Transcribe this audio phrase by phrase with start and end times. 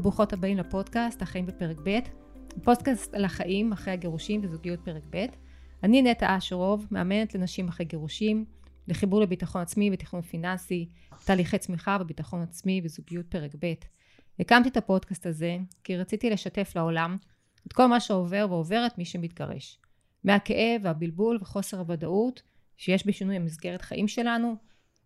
[0.00, 1.98] וברוכות הבאים לפודקאסט החיים בפרק ב',
[2.64, 5.26] פודקאסט על החיים אחרי הגירושים וזוגיות פרק ב'.
[5.82, 8.44] אני נטע אשרוב, מאמנת לנשים אחרי גירושים,
[8.88, 10.88] לחיבור לביטחון עצמי ותכנון פיננסי,
[11.24, 13.74] תהליכי צמיחה וביטחון עצמי וזוגיות פרק ב'.
[14.40, 17.16] הקמתי את הפודקאסט הזה כי רציתי לשתף לעולם
[17.66, 19.78] את כל מה שעובר ועוברת מי שמתגרש.
[20.24, 22.42] מהכאב והבלבול וחוסר הוודאות
[22.76, 24.56] שיש בשינוי המסגרת חיים שלנו,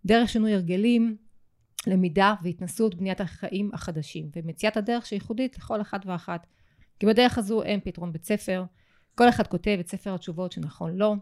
[0.05, 1.17] דרך שינוי הרגלים,
[1.87, 6.47] למידה והתנסות בניית החיים החדשים ומציאת הדרך שייחודית לכל אחת ואחת.
[7.01, 8.65] כי בדרך הזו אין פתרון בית ספר,
[9.15, 11.17] כל אחד כותב את ספר התשובות שנכון לו.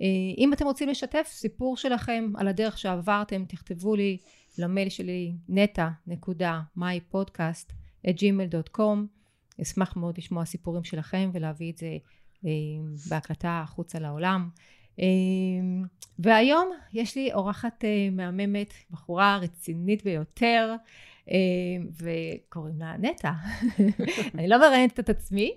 [0.00, 0.06] אה,
[0.38, 4.18] אם אתם רוצים לשתף סיפור שלכם על הדרך שעברתם, תכתבו לי
[4.58, 7.72] למייל שלי neta.mypodcast
[8.08, 8.98] את gmail.com
[9.62, 11.96] אשמח מאוד לשמוע סיפורים שלכם ולהביא את זה
[12.44, 12.50] אה,
[13.10, 14.48] בהקלטה החוצה לעולם.
[14.98, 15.84] אמ,
[16.18, 20.74] והיום יש לי אורחת אה, מהממת, בחורה רצינית ביותר,
[21.30, 21.36] אמ,
[22.00, 23.32] וקוראים לה נטע.
[24.34, 25.52] אני לא מראיינת את עצמי,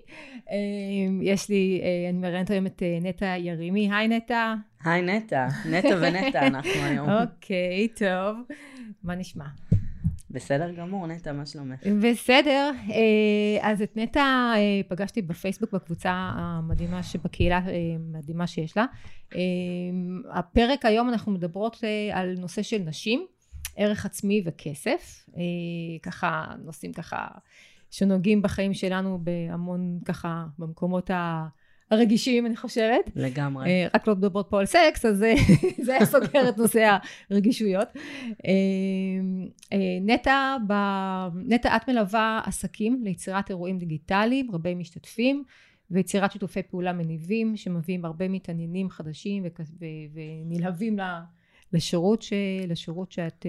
[0.50, 3.90] אמ, יש לי, אה, אני מראיינת היום את אה, נטע ירימי.
[3.92, 4.54] היי נטע.
[4.84, 7.08] היי נטע, נטע ונטע אנחנו היום.
[7.20, 8.36] אוקיי, טוב.
[9.02, 9.44] מה נשמע?
[10.30, 11.86] בסדר גמור, נטע, מה שלומך?
[12.02, 12.70] בסדר.
[12.90, 14.20] אה, אז את נטע
[14.56, 17.60] אה, פגשתי בפייסבוק בקבוצה המדהימה שבקהילה
[17.96, 18.84] המדהימה שיש לה.
[19.34, 19.40] אה,
[20.30, 23.26] הפרק היום אנחנו מדברות על נושא של נשים,
[23.76, 25.26] ערך עצמי וכסף.
[26.02, 27.28] ככה, נושאים ככה
[27.90, 31.46] שנוגעים בחיים שלנו בהמון ככה במקומות ה...
[31.90, 33.10] הרגישים, אני חושבת.
[33.16, 33.70] לגמרי.
[33.70, 35.24] אה, רק לא מדברות פה על סקס, אז
[35.84, 36.96] זה היה סוגר את נושא
[37.30, 37.88] הרגישויות.
[38.46, 38.52] אה,
[39.72, 40.72] אה, נטע, ב...
[41.46, 45.44] נטע, את מלווה עסקים ליצירת אירועים דיגיטליים, רבי משתתפים,
[45.90, 49.46] ויצירת שיתופי פעולה מניבים, שמביאים הרבה מתעניינים חדשים
[50.14, 50.96] ונלהבים
[51.72, 52.32] לשירות, ש...
[52.68, 53.46] לשירות שאת,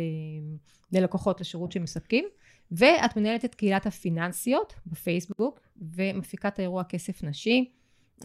[0.91, 2.25] ללקוחות, לשירות שמספקים.
[2.71, 5.59] ואת מנהלת את קהילת הפיננסיות בפייסבוק,
[5.95, 7.71] ומפיקה את האירוע כסף נשי.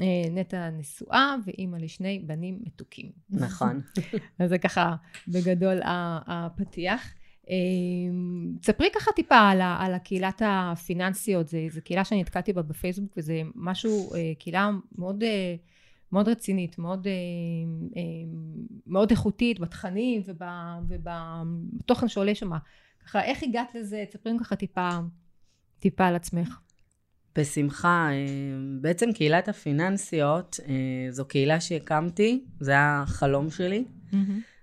[0.00, 3.10] אה, נטע נשואה ואימא לשני בנים מתוקים.
[3.30, 3.80] נכון.
[4.38, 4.96] אז זה ככה
[5.28, 5.80] בגדול
[6.26, 7.14] הפתיח.
[7.50, 7.56] אה,
[8.62, 14.14] ספרי ככה טיפה על, על הקהילת הפיננסיות, זו קהילה שאני נתקלתי בה בפייסבוק וזה משהו,
[14.14, 15.24] אה, קהילה מאוד,
[16.12, 17.06] מאוד רצינית, מאוד,
[18.86, 20.22] מאוד איכותית בתכנים
[20.88, 22.50] ובתוכן שעולה שם.
[23.06, 24.04] ככה איך הגעת לזה?
[24.12, 24.88] ספרי ככה טיפה,
[25.78, 26.60] טיפה על עצמך.
[27.38, 28.08] בשמחה.
[28.12, 28.26] אה,
[28.80, 30.74] בעצם קהילת הפיננסיות, אה,
[31.10, 33.84] זו קהילה שהקמתי, זה היה חלום שלי.
[34.12, 34.16] Mm-hmm.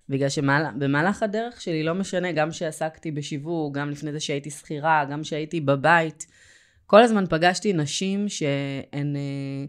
[0.09, 5.23] בגלל שבמהלך הדרך שלי, לא משנה, גם שעסקתי בשיווק, גם לפני זה שהייתי שכירה, גם
[5.23, 6.25] שהייתי בבית,
[6.85, 9.65] כל הזמן פגשתי נשים שהן אה,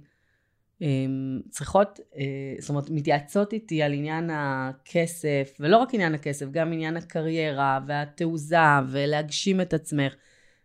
[0.83, 1.07] אה,
[1.51, 2.25] צריכות, אה,
[2.59, 8.57] זאת אומרת, מתייעצות איתי על עניין הכסף, ולא רק עניין הכסף, גם עניין הקריירה והתעוזה
[8.89, 10.15] ולהגשים את עצמך.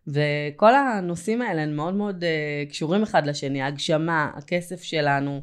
[0.07, 5.41] וכל הנושאים האלה הם מאוד מאוד uh, קשורים אחד לשני, ההגשמה, הכסף שלנו.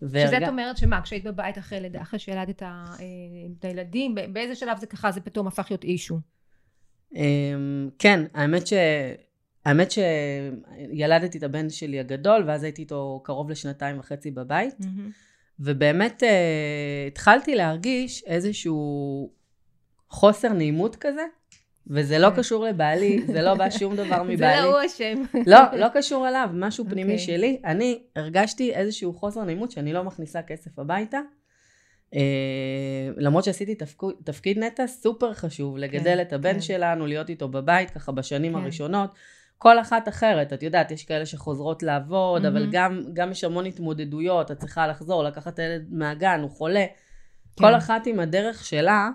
[0.00, 2.94] שזה את אומרת שמה, כשהיית בבית אחרי לידה, אחרי שילדת אה,
[3.58, 6.20] את הילדים, באיזה שלב זה ככה, זה פתאום הפך להיות אישו?
[7.14, 7.16] Um,
[7.98, 8.72] כן, האמת ש...
[9.64, 15.12] האמת שילדתי את הבן שלי הגדול, ואז הייתי איתו קרוב לשנתיים וחצי בבית, mm-hmm.
[15.60, 16.26] ובאמת uh,
[17.08, 19.30] התחלתי להרגיש איזשהו
[20.10, 21.22] חוסר נעימות כזה,
[21.90, 22.30] וזה לא.
[22.36, 24.36] קשור לבעלי, זה לא בא שום דבר מבעלי.
[24.36, 25.22] זה לא הוא אשם.
[25.46, 26.90] לא, לא קשור אליו, משהו okay.
[26.90, 27.26] פנימי אוקיי.
[27.26, 27.60] שלי.
[27.64, 31.18] אני הרגשתי איזשהו חוסר נעימות שאני לא מכניסה כסף הביתה.
[32.14, 33.74] אה, למרות שעשיתי
[34.24, 36.60] תפקיד נטע סופר חשוב, לגדל כן, את הבן כן.
[36.60, 38.58] שלנו, להיות איתו בבית, ככה בשנים כן.
[38.58, 39.10] הראשונות.
[39.58, 42.48] כל אחת אחרת, את יודעת, יש כאלה שחוזרות לעבוד, mm-hmm.
[42.48, 46.84] אבל גם, גם יש המון התמודדויות, את צריכה לחזור, לקחת את הילד מהגן, הוא חולה.
[47.58, 49.08] כל אחת עם הדרך שלה.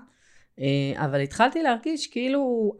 [0.60, 0.66] אה,
[1.06, 2.74] אבל התחלתי להרגיש כאילו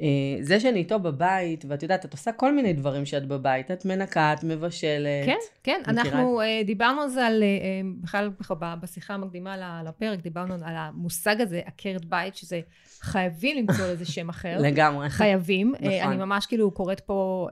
[0.00, 3.84] אה, זה שאני איתו בבית, ואת יודעת, את עושה כל מיני דברים שאת בבית, את
[3.84, 5.26] מנקה, את מבשלת.
[5.26, 6.66] כן, כן, אנחנו את...
[6.66, 7.42] דיברנו על זה, על,
[8.00, 8.30] בכלל
[8.80, 12.60] בשיחה המקדימה לפרק, דיברנו על המושג הזה, עקרת בית, שזה
[13.00, 14.58] חייבים למצוא לזה שם אחר.
[14.60, 15.10] לגמרי.
[15.10, 15.72] חייבים.
[15.80, 15.92] נכון.
[15.92, 17.48] אני ממש כאילו קוראת פה,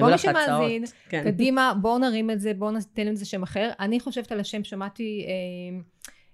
[0.00, 1.24] כל מי שמאזין, כן.
[1.24, 3.70] קדימה, בואו נרים את זה, בואו ניתן לזה שם אחר.
[3.80, 5.26] אני חושבת על השם, שמעתי...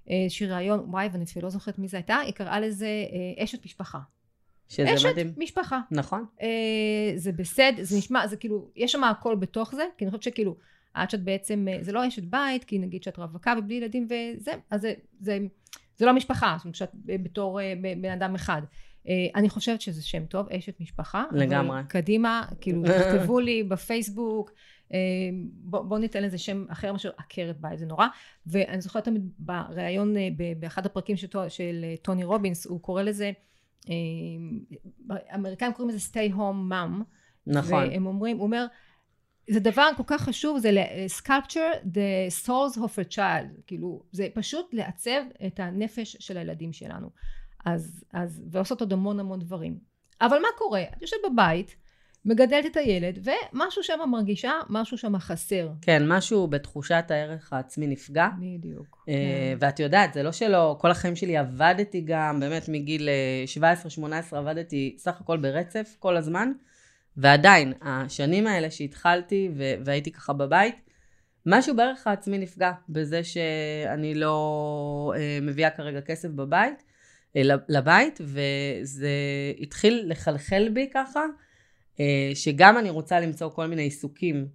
[0.06, 3.44] Uh, איזשהי ראיון, וואי, ואני אפילו לא זוכרת מי זה הייתה, היא קראה לזה אה,
[3.44, 3.98] אשת משפחה.
[4.68, 5.32] שזה אשת מדהים.
[5.36, 5.80] משפחה.
[5.90, 6.24] נכון.
[6.42, 6.48] אה,
[7.16, 10.56] זה בסדר, זה נשמע, זה כאילו, יש שם הכל בתוך זה, כי אני חושבת שכאילו,
[10.94, 14.52] עד שאת בעצם, אה, זה לא אשת בית, כי נגיד שאת רווקה ובלי ילדים וזה,
[14.70, 15.38] אז זה, זה,
[15.96, 17.60] זה לא משפחה, זאת אומרת שאת בתור
[18.00, 18.62] בן אדם אחד.
[19.34, 21.24] אני חושבת שזה שם טוב, אשת משפחה.
[21.32, 21.80] לגמרי.
[21.88, 24.50] קדימה, כאילו, תכתבו לי בפייסבוק,
[24.92, 28.06] אמ, בוא, בוא ניתן לזה שם אחר מאשר עקרת בית, זה נורא.
[28.46, 30.28] ואני זוכרת תמיד בריאיון, אה,
[30.58, 33.32] באחד הפרקים של, של אה, טוני רובינס, הוא קורא לזה
[35.34, 37.04] אמריקאים קוראים לזה stay home mom.
[37.46, 37.88] נכון.
[37.88, 38.66] והם אומרים, הוא אומר,
[39.50, 40.70] זה דבר כל כך חשוב, זה
[41.22, 47.10] sculpture the souls of a child, כאילו, זה פשוט לעצב את הנפש של הילדים שלנו.
[47.64, 49.78] אז, אז, ועושות עוד המון המון דברים.
[50.20, 50.82] אבל מה קורה?
[50.82, 51.76] את יושבת בבית,
[52.24, 55.68] מגדלת את הילד, ומשהו שם מרגישה, משהו שם חסר.
[55.82, 58.28] כן, משהו בתחושת הערך העצמי נפגע.
[58.38, 59.04] בדיוק.
[59.08, 59.56] אה, כן.
[59.60, 63.08] ואת יודעת, זה לא שלא, כל החיים שלי עבדתי גם, באמת מגיל
[64.32, 66.52] 17-18 עבדתי סך הכל ברצף כל הזמן,
[67.16, 70.76] ועדיין, השנים האלה שהתחלתי ו- והייתי ככה בבית,
[71.46, 76.82] משהו בערך העצמי נפגע בזה שאני לא אה, מביאה כרגע כסף בבית,
[77.36, 79.10] אה, לבית, וזה
[79.60, 81.26] התחיל לחלחל בי ככה, אה,
[82.34, 84.46] שגם אני רוצה למצוא כל מיני עיסוקים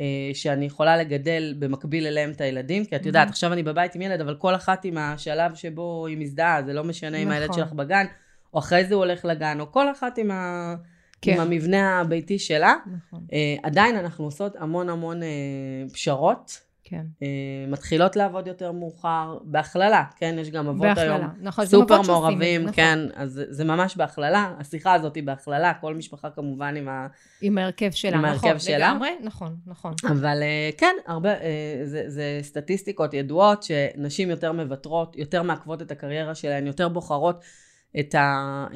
[0.00, 3.30] אה, שאני יכולה לגדל במקביל אליהם את הילדים, כי את יודעת, Mhm.
[3.30, 6.84] עכשיו אני בבית עם ילד, אבל כל אחת עם השלב שבו היא מזדהה, זה לא
[6.84, 7.62] משנה אם הילד נכון.
[7.62, 8.06] שלך בגן,
[8.54, 10.74] או אחרי זה הוא הולך לגן, או כל אחת עם, ה...
[11.22, 11.32] כן.
[11.32, 12.74] עם המבנה הביתי שלה.
[12.86, 15.28] נכון, אה, עדיין אנחנו עושות המון המון אה,
[15.92, 17.02] פשרות, כן.
[17.22, 17.28] אה,
[17.68, 20.36] מתחילות לעבוד יותר מאוחר, בהכללה, כן?
[20.38, 22.74] יש גם אבות היום בהכללה, נכון, זה סופר מעורבים, נכון.
[22.74, 27.06] כן, אז זה- ממש בהכללה, השיחה הזאת היא בהכללה, כל משפחה כמובן עם ה...
[27.40, 28.78] עם ההרכב שלה, עם נכון, שלה.
[28.78, 29.94] לגמרי, נכון, נכון.
[30.08, 35.90] אבל אה, כן, הרבה, אה, זה, זה סטטיסטיקות ידועות שנשים יותר מוותרות, יותר מעכבות את
[35.90, 37.40] הקריירה שלהן, יותר בוחרות
[38.00, 38.66] את, ה,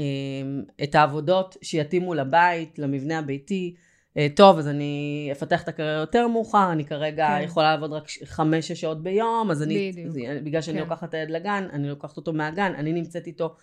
[0.83, 3.75] את העבודות שיתאימו לבית, למבנה הביתי.
[4.17, 7.45] אה, טוב, אז אני אפתח את הקריירה יותר מאוחר, אני כרגע כן.
[7.45, 10.11] יכולה לעבוד רק חמש-שש שעות ביום, אז אני, בדיוק.
[10.13, 10.85] זה- בגלל שאני כן.
[10.85, 13.57] לוקחת את הילד לגן, אני לוקחת אותו מהגן, אני נמצאת איתו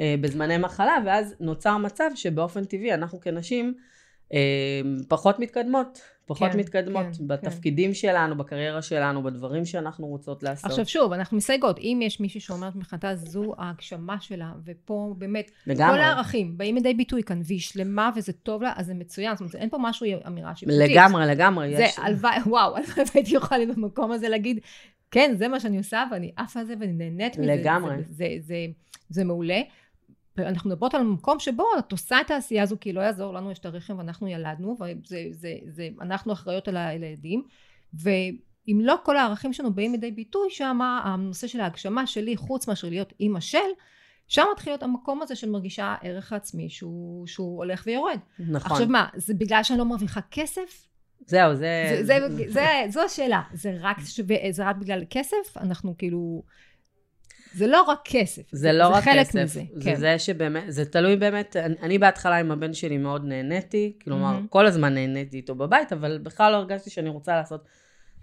[0.00, 3.74] אה, בזמני מחלה, ואז נוצר מצב שבאופן טבעי אנחנו כנשים
[4.34, 6.00] אה, פחות מתקדמות,
[6.30, 10.70] פחות כן, מתקדמות כן, בתפקידים שלנו, בקריירה שלנו, בדברים שאנחנו רוצות לעשות.
[10.70, 15.94] עכשיו שוב, אנחנו מסייגות, אם יש מישהי שאומרת מבחינתה זו ההגשמה שלה, ופה באמת, לגמרי.
[15.96, 19.40] כל הערכים באים לידי ביטוי כאן, והיא שלמה וזה טוב לה, אז זה מצוין, זאת
[19.40, 20.80] אומרת, אין פה משהו, אמירה שיפוטית.
[20.90, 21.76] לגמרי, לגמרי.
[21.76, 24.58] זה יש- הלוואי, וואו, הלוואי והייתי יכולה להיות במקום הזה להגיד,
[25.10, 27.54] כן, זה מה שאני עושה, ואני עפה על זה ואני נהנית מזה.
[27.54, 27.96] לגמרי.
[27.96, 28.54] זה, זה, זה,
[29.08, 29.60] זה מעולה.
[30.46, 33.58] אנחנו מדברות על מקום שבו את עושה את העשייה הזו, כי לא יעזור לנו, יש
[33.58, 37.42] את הרחם ואנחנו ילדנו, וזה, זה, זה, אנחנו אחראיות על הילדים,
[37.94, 42.88] ואם לא כל הערכים שלנו באים לידי ביטוי שם, הנושא של ההגשמה שלי, חוץ מאשר
[42.88, 43.58] להיות אימא של,
[44.28, 48.18] שם מתחיל להיות המקום הזה של מרגישה ערך עצמי שהוא, שהוא הולך ויורד.
[48.38, 48.72] נכון.
[48.72, 50.88] עכשיו מה, זה בגלל שאני לא מרוויחה כסף?
[51.26, 52.02] זהו, זה...
[52.02, 55.56] זה, זה, זה, זו השאלה, זה רק, שווה, זה רק בגלל כסף?
[55.56, 56.42] אנחנו כאילו...
[57.54, 59.96] זה לא רק כסף, זה לא רק חלק כסף, מזה, זה כן.
[59.96, 64.46] זה שבאמת, זה תלוי באמת, אני, אני בהתחלה עם הבן שלי מאוד נהניתי, כלומר, מהמם.
[64.46, 67.64] כל הזמן נהניתי איתו בבית, אבל בכלל לא הרגשתי שאני רוצה לעשות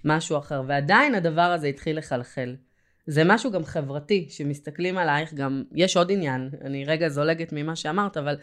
[0.06, 2.56] משהו אחר, ועדיין הדבר הזה התחיל לחלחל.
[3.08, 8.18] זה משהו גם חברתי, שמסתכלים עלייך גם, יש עוד עניין, אני רגע זולגת ממה שאמרת,
[8.18, 8.38] אבל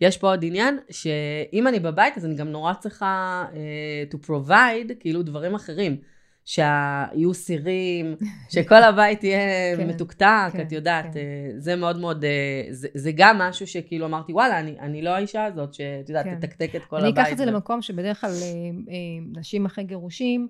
[0.00, 4.94] יש פה עוד עניין, שאם אני בבית, אז אני גם נורא צריכה uh, to provide,
[5.00, 5.96] כאילו דברים אחרים.
[6.44, 8.16] שיהיו סירים,
[8.54, 11.18] שכל הבית יהיה כן, מתוקתק, כן, את יודעת, כן.
[11.18, 15.10] אה, זה מאוד מאוד, אה, זה, זה גם משהו שכאילו אמרתי, וואלה, אני, אני לא
[15.10, 16.40] האישה הזאת, שאת יודעת, כן.
[16.40, 17.18] תתקתק את כל אני הבית.
[17.18, 18.94] אקח את זה ו- למקום שבדרך כלל אה,
[19.40, 20.48] נשים אחרי גירושים,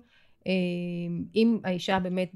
[1.35, 2.31] אם האישה באמת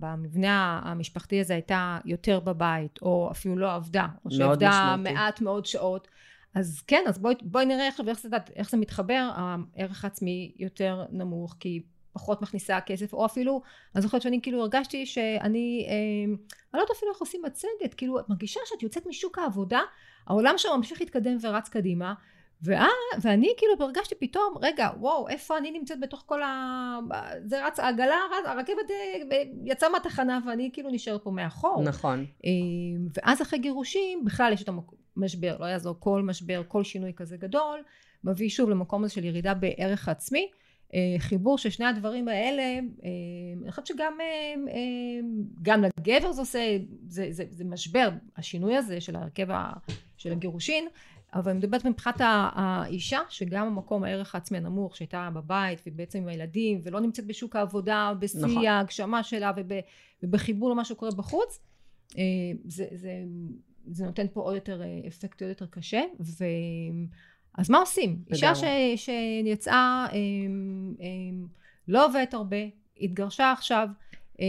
[0.00, 4.96] במבנה המשפחתי הזה הייתה יותר בבית, או אפילו לא עבדה, או שעבדה.
[4.98, 6.08] מעט מאוד שעות,
[6.54, 8.18] אז כן, אז בואי, בואי נראה עכשיו איך
[8.56, 13.62] איך זה מתחבר, הערך העצמי יותר נמוך, כי פחות מכניסה כסף, או אפילו,
[13.94, 16.36] אני זוכרת שאני כאילו הרגשתי שאני, אה, אני
[16.74, 19.80] לא יודעת אפילו איך עושים מצגת, כאילו את מרגישה שאת יוצאת משוק העבודה,
[20.26, 22.14] העולם שם ממשיך להתקדם ורץ קדימה,
[22.62, 22.88] ואה,
[23.20, 26.98] ואני כאילו הרגשתי פתאום, רגע, וואו, איפה אני נמצאת בתוך כל ה...
[27.44, 28.90] זה רץ, העגלה, הרכבת
[29.32, 31.82] אה, יצאה מהתחנה ואני כאילו נשארת פה מאחור.
[31.82, 32.26] נכון.
[32.44, 32.50] אה,
[33.14, 34.68] ואז אחרי גירושים, בכלל יש את
[35.16, 37.82] המשבר, לא יעזור, כל משבר, כל שינוי כזה גדול,
[38.24, 40.50] מביא שוב למקום הזה של ירידה בערך העצמי.
[40.94, 43.08] אה, חיבור של שני הדברים האלה, אה,
[43.62, 45.20] אני חושבת שגם אה,
[45.62, 46.76] גם לגבר זה עושה,
[47.08, 49.72] זה, זה, זה משבר, השינוי הזה של ההרכב ה-
[50.16, 50.88] של הגירושין,
[51.34, 56.80] אבל אני מדברת מבחינת האישה, שגם המקום הערך העצמי הנמוך, שהייתה בבית ובעצם עם הילדים,
[56.82, 58.66] ולא נמצאת בשוק העבודה, בשיא נכון.
[58.66, 59.72] ההגשמה שלה וב,
[60.22, 61.60] ובחיבור למה שקורה בחוץ,
[62.64, 63.22] זה, זה,
[63.86, 66.44] זה נותן פה עוד יותר אפקט עוד יותר קשה, ו...
[67.58, 68.24] אז מה עושים?
[68.30, 68.64] אישה ש.
[68.96, 70.16] שיצאה, אה,
[71.00, 71.46] אה,
[71.88, 72.56] לא עובדת הרבה,
[73.00, 73.88] התגרשה עכשיו,
[74.40, 74.46] אה,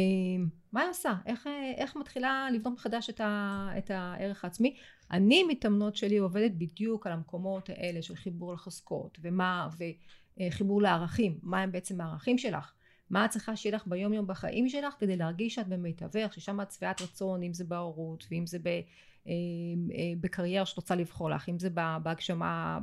[0.74, 1.14] מה היא עושה?
[1.26, 4.76] איך, איך מתחילה לבנות מחדש את, ה, את הערך העצמי?
[5.12, 9.70] אני מתאמנות שלי עובדת בדיוק על המקומות האלה של חיבור לחוזקות, ומה,
[10.40, 12.74] וחיבור לערכים, מה הם בעצם הערכים שלך?
[13.10, 16.72] מה את צריכה שיהיה לך ביום יום בחיים שלך כדי להרגיש שאת במיטבך, ששם את
[16.72, 18.80] שבעת רצון, אם זה בהורות, ואם זה אה,
[20.22, 21.70] בקריירה שאת רוצה לבחור לך, אם זה
[22.04, 22.80] בהגשמה,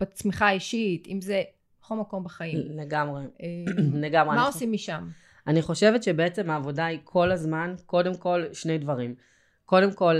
[0.00, 1.42] בצמיחה האישית, אם זה
[1.80, 2.58] בכל מקום בחיים.
[2.68, 3.24] לגמרי,
[4.04, 4.36] לגמרי.
[4.36, 5.08] מה עושים משם?
[5.46, 9.14] אני חושבת שבעצם העבודה היא כל הזמן, קודם כל שני דברים.
[9.64, 10.14] קודם כל,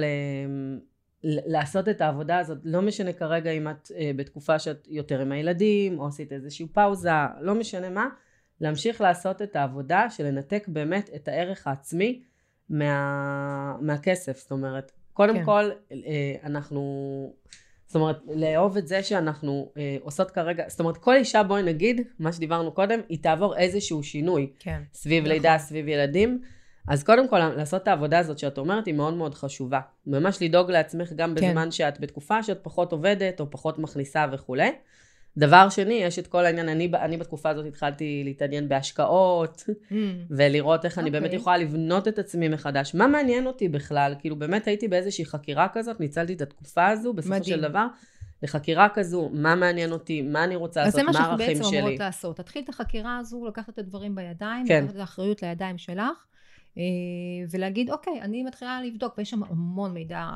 [1.25, 6.06] לעשות את העבודה הזאת, לא משנה כרגע אם את בתקופה שאת יותר עם הילדים, או
[6.06, 8.08] עשית איזושהי פאוזה, לא משנה מה,
[8.61, 12.23] להמשיך לעשות את העבודה של לנתק באמת את הערך העצמי
[12.70, 14.38] מה, מהכסף.
[14.38, 15.44] זאת אומרת, קודם כן.
[15.44, 16.82] כל, אה, אנחנו,
[17.87, 22.00] זאת אומרת, לאהוב את זה שאנחנו אה, עושות כרגע, זאת אומרת, כל אישה, בואי נגיד,
[22.18, 24.50] מה שדיברנו קודם, היא תעבור איזשהו שינוי.
[24.58, 24.82] כן.
[24.94, 25.32] סביב נכון.
[25.32, 26.40] לידה, סביב ילדים.
[26.88, 29.80] אז קודם כל, לעשות את העבודה הזאת שאת אומרת היא מאוד מאוד חשובה.
[30.06, 31.48] ממש לדאוג לעצמך גם כן.
[31.48, 34.70] בזמן שאת בתקופה שאת פחות עובדת או פחות מכניסה וכולי.
[35.38, 39.95] דבר שני, יש את כל העניין, אני, אני בתקופה הזאת התחלתי להתעניין בהשקעות, mm.
[40.30, 41.00] ולראות איך okay.
[41.00, 41.38] אני באמת אוקיי.
[41.38, 42.95] יכולה לבנות את עצמי מחדש.
[42.95, 44.14] מה מעניין אותי בכלל?
[44.18, 47.57] כאילו, באמת הייתי באיזושהי חקירה כזאת, ניצלתי את התקופה הזו, בסופו מדהים.
[47.57, 47.87] של דבר,
[48.42, 51.52] לחקירה כזו, מה מעניין אותי, מה אני רוצה לעשות, מה הערכים שלי.
[51.52, 52.37] אז זה מה שאנחנו בעצם אומרות לעשות.
[52.37, 54.83] תתחיל את החקירה הזו, לקחת את הדברים בידיים, כן.
[54.85, 56.26] לקחת את האחריות לידיים שלך,
[56.78, 56.83] אה,
[57.50, 60.26] ולהגיד, אוקיי, אני מתחילה לבדוק, ויש שם המון מידע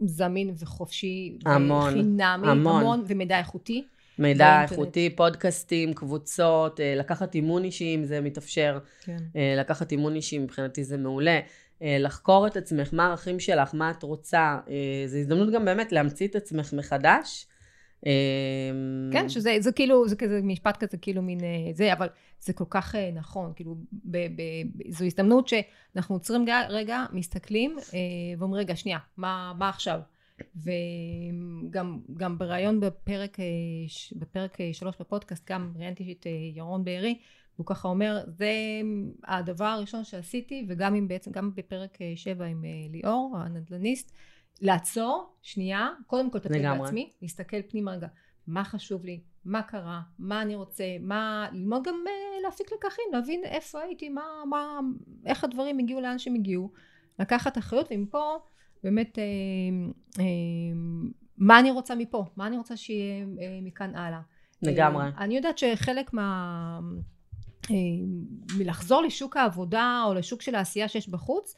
[0.00, 3.84] זמין וחופשי, המון, וחינמי, המון, המון ומידע איכותי.
[4.18, 8.78] מידע איכותי, פודקאסטים, קבוצות, אה, לקחת אימון אישי אם זה מתאפשר.
[9.00, 9.16] כן.
[9.36, 11.40] אה, לקחת אימון אישי מבחינתי זה מעולה.
[11.82, 14.58] אה, לחקור את עצמך, מה הערכים שלך, מה את רוצה.
[15.06, 17.46] זו הזדמנות גם באמת להמציא את עצמך מחדש.
[19.12, 21.38] כן, שזה זה כאילו, זה כזה משפט כזה כאילו מין
[21.74, 22.08] זה, אבל
[22.40, 24.42] זה כל כך נכון, כאילו, ב, ב,
[24.88, 27.76] זו הזדמנות שאנחנו עוצרים רגע, מסתכלים
[28.38, 30.00] ואומרים, רגע, שנייה, מה, מה עכשיו?
[30.56, 33.44] וגם בריאיון בפרק, אה,
[34.16, 37.18] בפרק אה, שלוש בפודקאסט גם ראיינתי את אה, ירון בארי
[37.54, 38.52] והוא ככה אומר זה
[39.24, 44.12] הדבר הראשון שעשיתי וגם אם בעצם גם בפרק שבע עם ליאור הנדל"ניסט
[44.60, 48.08] לעצור שנייה קודם כל לטפל בעצמי להסתכל פנימה רגע
[48.46, 51.94] מה חשוב לי מה קרה מה אני רוצה מה ללמוד גם
[52.42, 54.80] להפיק לקחים להבין איפה הייתי מה, מה
[55.26, 56.72] איך הדברים הגיעו לאן שהם הגיעו
[57.18, 58.36] לקחת אחריות ומפה
[58.86, 59.24] באמת אה,
[60.18, 60.24] אה,
[61.38, 64.20] מה אני רוצה מפה, מה אני רוצה שיהיה אה, מכאן הלאה.
[64.62, 65.04] לגמרי.
[65.18, 66.80] אני יודעת שחלק מה...
[68.58, 71.54] מלחזור לשוק העבודה או לשוק של העשייה שיש בחוץ,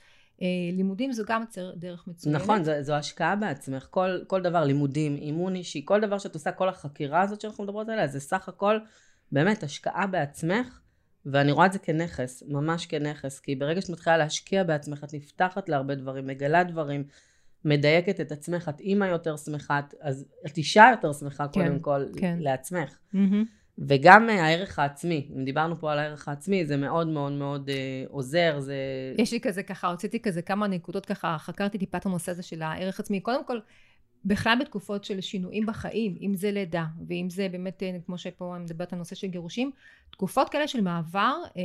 [0.72, 1.44] לימודים זו גם
[1.76, 2.40] דרך מצוינת.
[2.40, 3.86] נכון, זו, זו השקעה בעצמך.
[3.90, 7.88] כל, כל דבר, לימודים, אימון אישי, כל דבר שאת עושה, כל החקירה הזאת שאנחנו מדברות
[7.88, 8.78] עליה, זה סך הכל
[9.32, 10.80] באמת השקעה בעצמך,
[11.32, 15.68] ואני רואה את זה כנכס, ממש כנכס, כי ברגע שאת מתחילה להשקיע בעצמך, את נפתחת
[15.68, 17.04] להרבה דברים, מגלה דברים,
[17.64, 22.04] מדייקת את עצמך, את אימא יותר שמחה, אז את אישה יותר שמחה כן, קודם כל
[22.16, 22.36] כן.
[22.40, 22.98] לעצמך.
[23.14, 23.18] Mm-hmm.
[23.78, 28.04] וגם אה, הערך העצמי, אם דיברנו פה על הערך העצמי, זה מאוד מאוד מאוד אה,
[28.08, 28.76] עוזר, זה...
[29.18, 32.62] יש לי כזה ככה, הוצאתי כזה כמה נקודות ככה, חקרתי טיפה את הנושא הזה של
[32.62, 33.20] הערך העצמי.
[33.20, 33.58] קודם כל,
[34.24, 38.64] בכלל בתקופות של שינויים בחיים, אם זה לידה, ואם זה באמת, אה, כמו שפה אני
[38.64, 39.70] מדברת על נושא של גירושים,
[40.10, 41.62] תקופות כאלה של מעבר, אה,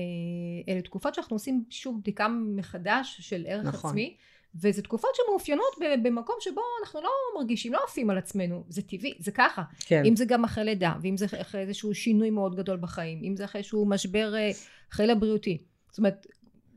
[0.74, 3.90] אלה תקופות שאנחנו עושים שוב בדיקה מחדש של ערך נכון.
[3.90, 4.16] עצמי.
[4.56, 9.32] וזה תקופות שמאופיינות במקום שבו אנחנו לא מרגישים, לא עפים על עצמנו, זה טבעי, זה
[9.32, 9.64] ככה.
[9.80, 10.06] כן.
[10.06, 13.46] אם זה גם אחרי לידה, ואם זה אחרי איזשהו שינוי מאוד גדול בחיים, אם זה
[13.46, 14.52] אחרי איזשהו משבר אה,
[14.92, 15.58] חיל הבריאותי.
[15.90, 16.28] זאת אומרת,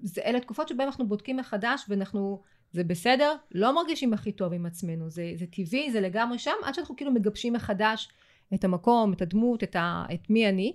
[0.02, 2.42] זה, אלה תקופות שבהן אנחנו בודקים מחדש ואנחנו,
[2.72, 6.74] זה בסדר, לא מרגישים הכי טוב עם עצמנו, זה, זה טבעי, זה לגמרי שם, עד
[6.74, 8.08] שאנחנו כאילו מגבשים מחדש
[8.54, 10.72] את המקום, את הדמות, את, ה, את מי אני.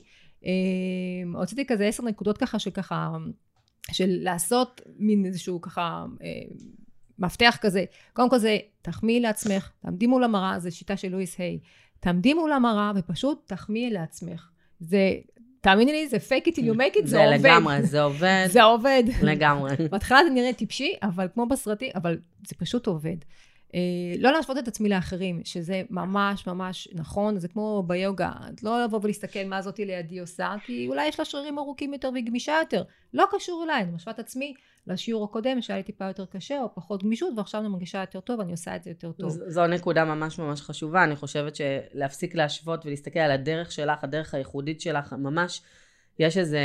[1.36, 3.10] הוצאתי אה, כזה עשר נקודות ככה שככה,
[3.92, 6.28] של לעשות מין איזשהו ככה אה,
[7.20, 7.86] מפתח כזה.
[8.14, 11.60] קודם כל זה, תחמיאי לעצמך, תעמדי מול המראה, זו שיטה של לואיס היי.
[12.00, 14.50] תעמדי מול המראה ופשוט תחמיאי לעצמך.
[14.80, 15.12] זה,
[15.62, 17.40] תאמיני לי, זה fake it till you make it, זה, זה עובד.
[17.42, 18.48] זה לגמרי, זה עובד.
[18.50, 19.04] זה עובד.
[19.24, 19.76] לגמרי.
[19.92, 23.16] בהתחלה זה נראה טיפשי, אבל כמו בסרטים, אבל זה פשוט עובד.
[23.76, 23.80] אה,
[24.20, 28.32] לא להשוות את עצמי לאחרים, שזה ממש ממש נכון, זה כמו ביוגה,
[28.64, 32.26] לא לבוא ולהסתכל מה זאתי לידי עושה, כי אולי יש לה שרירים ארוכים יותר והיא
[32.26, 34.54] גמישה יותר, לא קשור אליי, אני משווה את עצמי
[34.88, 38.40] לשיעור הקודם שהיה לי טיפה יותר קשה או פחות גמישות ועכשיו אני מרגישה יותר טוב,
[38.40, 39.30] אני עושה את זה יותר טוב.
[39.30, 44.82] זו נקודה ממש ממש חשובה, אני חושבת שלהפסיק להשוות ולהסתכל על הדרך שלך, הדרך הייחודית
[44.82, 45.62] שלך, ממש
[46.20, 46.60] יש איזה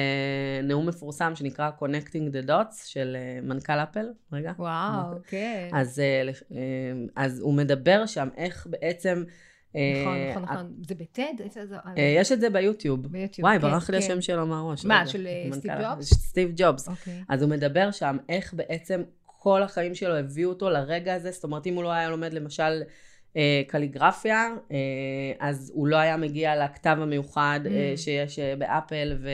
[0.62, 4.52] נאום מפורסם שנקרא Connecting the Dots של אה, מנכ"ל אפל, רגע.
[4.58, 5.68] וואו, כן.
[5.72, 6.62] אז, אה, אה,
[7.16, 9.24] אז הוא מדבר שם איך בעצם...
[10.02, 10.72] נכון, נכון, נכון.
[10.88, 11.32] זה בטד?
[11.96, 13.06] יש את זה ביוטיוב.
[13.06, 14.04] ביוטיוב, וואי, כן, ברח לי כן.
[14.04, 14.84] השם שלו מהראש.
[14.84, 16.14] מה, של סטיב ג'ובס?
[16.14, 16.88] סטיב ג'ובס.
[16.88, 17.22] אוקיי.
[17.28, 19.02] אז הוא מדבר שם איך בעצם
[19.46, 22.82] כל החיים שלו הביאו אותו לרגע הזה, זאת אומרת, אם הוא לא היה לומד למשל
[23.36, 24.76] אה, קליגרפיה, אה,
[25.40, 27.96] אז הוא לא היה מגיע לכתב המיוחד אה, mm.
[27.96, 29.28] שיש באפל, ו...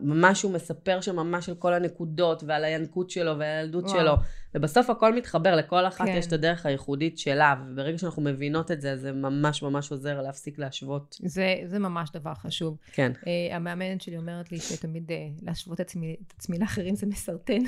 [0.00, 4.14] ממש הוא מספר שם ממש על כל הנקודות ועל הינקות שלו ועל הילדות שלו.
[4.56, 6.16] ובסוף הכל מתחבר, לכל אחת כן.
[6.16, 10.58] יש את הדרך הייחודית שלה, וברגע שאנחנו מבינות את זה, זה ממש ממש עוזר להפסיק
[10.58, 11.16] להשוות.
[11.24, 12.76] זה, זה ממש דבר חשוב.
[12.92, 13.12] כן.
[13.14, 17.62] Uh, המאמנת שלי אומרת לי שתמיד uh, להשוות את עצמי, את עצמי לאחרים זה מסרטן.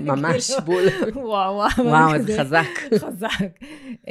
[0.00, 0.84] ממש כאילו, בול.
[1.14, 1.68] וואו, וואו.
[1.84, 2.66] וואו, איזה חזק.
[3.06, 3.28] חזק.
[3.94, 4.08] Uh,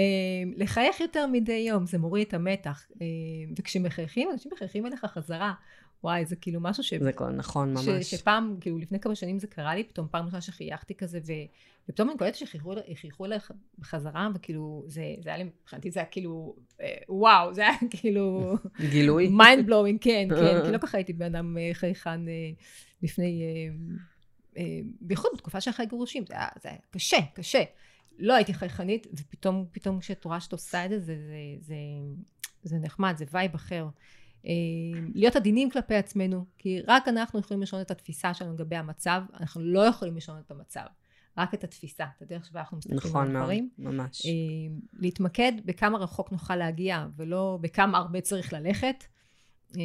[0.57, 2.85] לחייך יותר מדי יום, זה מוריד את המתח.
[2.93, 2.97] Uh,
[3.59, 5.53] וכשמחייכים, אנשים מחייכים אליך חזרה.
[6.03, 6.93] וואי, זה כאילו משהו ש...
[6.93, 7.85] זה כל, נכון, ממש.
[7.85, 11.31] ש, שפעם, כאילו, לפני כמה שנים זה קרה לי, פתאום פעם ראשונה שחייכתי כזה, ו,
[11.83, 13.39] ופתאום אני קולטת שחייכו אליי
[13.79, 18.55] בחזרה, וכאילו, זה, זה היה לי, מבחינתי זה היה כאילו, אה, וואו, זה היה כאילו...
[18.91, 19.27] גילוי?
[19.27, 22.51] mind blowing, כן, כן, כי לא ככה הייתי בן אדם אה, חייכן אה,
[23.03, 23.41] לפני,
[25.01, 27.63] בייחוד בתקופה של אחרי גירושים, זה היה, זה היה קשה, קשה.
[28.19, 31.75] לא הייתי חייכנית, ופתאום, פתאום כשאת רואה שאת עושה את זה, זה, זה, זה,
[32.63, 33.87] זה נחמד, זה וייב אחר.
[34.47, 34.53] אה,
[35.13, 39.61] להיות עדינים כלפי עצמנו, כי רק אנחנו יכולים לשנות את התפיסה שלנו לגבי המצב, אנחנו
[39.61, 40.85] לא יכולים לשנות את המצב,
[41.37, 43.69] רק את התפיסה, את הדרך שבה אנחנו מסתכלים נכון על הדברים.
[43.79, 44.25] נכון מאוד, ממש.
[44.25, 44.31] אה,
[44.93, 49.03] להתמקד בכמה רחוק נוכל להגיע, ולא בכמה הרבה צריך ללכת.
[49.75, 49.81] אמ,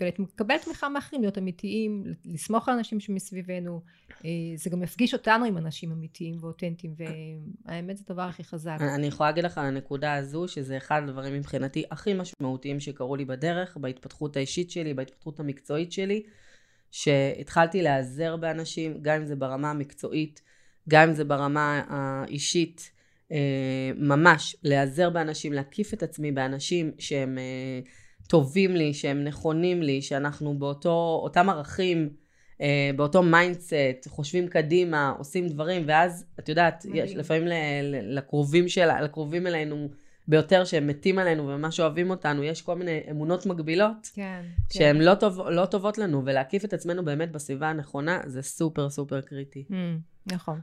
[0.00, 3.80] ולקבל תמיכה מאחרים, להיות אמיתיים, לסמוך על אנשים שמסביבנו,
[4.24, 6.94] אה, זה גם יפגיש אותנו עם אנשים אמיתיים ואותנטיים,
[7.66, 8.76] והאמת זה הדבר הכי חזק.
[8.80, 13.24] אני יכולה להגיד לך על הנקודה הזו, שזה אחד הדברים מבחינתי הכי משמעותיים שקרו לי
[13.24, 16.22] בדרך, בהתפתחות האישית שלי, בהתפתחות המקצועית שלי,
[16.90, 20.42] שהתחלתי להיעזר באנשים, גם אם זה ברמה המקצועית,
[20.88, 22.90] גם אם זה ברמה האישית,
[23.32, 27.38] אה, ממש להיעזר באנשים, להקיף את עצמי באנשים שהם...
[28.32, 32.10] טובים לי, שהם נכונים לי, שאנחנו באותו, אותם ערכים,
[32.60, 37.04] אה, באותו mindset, חושבים קדימה, עושים דברים, ואז, את יודעת, מדהים.
[37.04, 39.88] יש לפעמים ל, ל, לקרובים, של, לקרובים אלינו
[40.28, 45.02] ביותר, שהם מתים עלינו וממש אוהבים אותנו, יש כל מיני אמונות מגבילות, כן, שהן כן.
[45.02, 49.64] לא, טוב, לא טובות לנו, ולהקיף את עצמנו באמת בסביבה הנכונה, זה סופר סופר קריטי.
[49.70, 49.74] Mm.
[50.26, 50.60] נכון.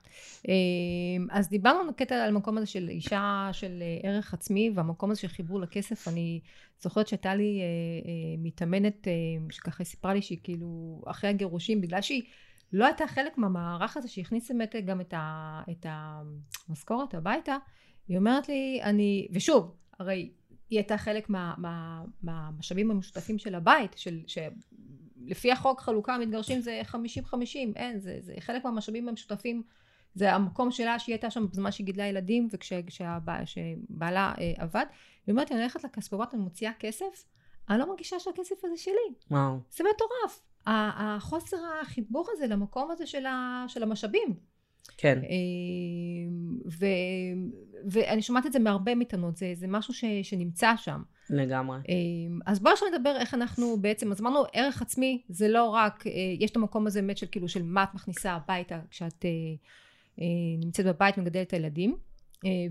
[0.48, 5.20] אמ, אז דיברנו בקטע על המקום הזה של אישה של אה, ערך עצמי והמקום הזה
[5.20, 6.08] של חיבור לכסף.
[6.08, 6.40] אני
[6.82, 7.66] זוכרת שהייתה לי אה,
[8.10, 9.08] אה, מתאמנת
[9.50, 12.24] שככה סיפרה לי שהיא כאילו אחרי הגירושים, בגלל שהיא
[12.74, 15.86] לא הייתה חלק מהמערך הזה שהכניס באמת גם את, ה, את
[16.70, 17.58] המשכורת הביתה,
[18.10, 20.30] היא אומרת לי, אני, ושוב, הרי
[20.70, 24.20] היא הייתה חלק מה, מה, מהמשאבים המשותפים של הבית, של,
[25.26, 26.96] לפי החוק חלוקה מתגרשים זה 50-50,
[27.76, 29.64] אין, זה, זה חלק מהמשאבים המשותפים,
[30.16, 34.86] זה המקום שלה שהיא הייתה שם בזמן שהיא גידלה ילדים וכשבעלה אה, עבד,
[35.28, 37.26] היא אומרת לי, אני הולכת לכספומט אני מוציאה כסף,
[37.70, 39.14] אני לא מרגישה שהכסף הזה שלי.
[39.32, 39.60] וואו.
[39.72, 40.42] זה מטורף.
[40.66, 44.36] החוסר החיבור הזה למקום הזה של, ה, של המשאבים.
[44.98, 45.22] כן.
[45.24, 46.86] אמ, ו,
[47.92, 51.02] ואני שומעת את זה מהרבה מתנות, זה, זה משהו ש, שנמצא שם.
[51.30, 51.78] לגמרי.
[51.90, 56.08] אמ, אז בואו עכשיו נדבר איך אנחנו בעצם, אז אמרנו ערך עצמי זה לא רק,
[56.08, 59.30] אה, יש את המקום הזה באמת של כאילו של מה את מכניסה הביתה כשאת אה,
[60.22, 60.26] אה,
[60.60, 61.98] נמצאת בבית ומגדלת את הילדים.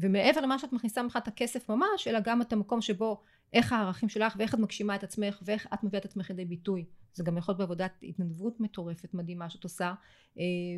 [0.00, 3.20] ומעבר למה שאת מכניסה ממך את הכסף ממש, אלא גם את המקום שבו
[3.52, 6.84] איך הערכים שלך ואיך את מגשימה את עצמך ואיך את מביאה את עצמך לידי ביטוי.
[7.14, 9.94] זה גם יכול להיות בעבודת התנדבות מטורפת מדהימה שאת עושה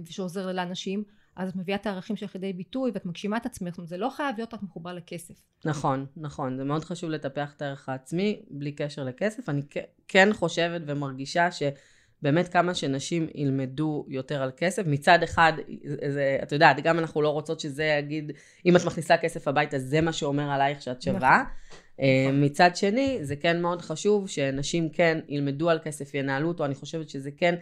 [0.09, 1.05] ושעוזר לאנשים.
[1.37, 3.97] אז את מביאה את הערכים שלך לידי ביטוי ואת מגשימה את עצמך, זאת אומרת זה
[3.97, 5.35] לא חייב להיות רק מחובר לכסף.
[5.65, 9.49] נכון, נכון, זה מאוד חשוב לטפח את הערך העצמי בלי קשר לכסף.
[9.49, 9.63] אני
[10.09, 15.53] כן חושבת ומרגישה שבאמת כמה שנשים ילמדו יותר על כסף, מצד אחד,
[16.09, 18.33] זה, את יודעת, גם אנחנו לא רוצות שזה יגיד,
[18.67, 21.43] אם את מכניסה כסף הביתה, זה מה שאומר עלייך שאת שווה.
[21.43, 21.53] נכון.
[22.01, 22.45] נכון.
[22.45, 27.09] מצד שני, זה כן מאוד חשוב שנשים כן ילמדו על כסף, ינהלו אותו, אני חושבת
[27.09, 27.55] שזה כן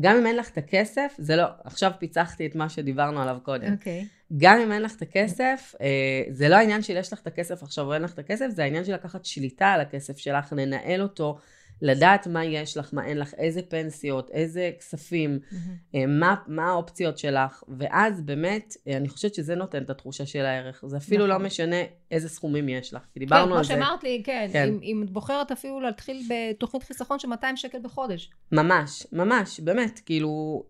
[0.00, 3.72] גם אם אין לך את הכסף, זה לא, עכשיו פיצחתי את מה שדיברנו עליו קודם.
[3.72, 4.02] אוקיי.
[4.02, 4.24] Okay.
[4.36, 7.62] גם אם אין לך את הכסף, אה, זה לא העניין של יש לך את הכסף
[7.62, 11.02] עכשיו או אין לך את הכסף, זה העניין של לקחת שליטה על הכסף שלך, לנהל
[11.02, 11.38] אותו,
[11.82, 15.96] לדעת מה יש לך, מה אין לך, איזה פנסיות, איזה כספים, mm-hmm.
[16.08, 20.84] מה, מה האופציות שלך, ואז באמת, אה, אני חושבת שזה נותן את התחושה של הערך.
[20.86, 21.42] זה אפילו לא נכון.
[21.42, 21.76] לא משנה
[22.10, 23.68] איזה סכומים יש לך, כי דיברנו כן, על זה.
[23.68, 24.68] כן, כמו שאמרת לי, כן, כן.
[24.68, 28.30] אם, אם את בוחרת אפילו להתחיל בתוכנית חיסכון של 200 שקל בחודש.
[28.52, 30.62] ממש, ממש, באמת, כאילו,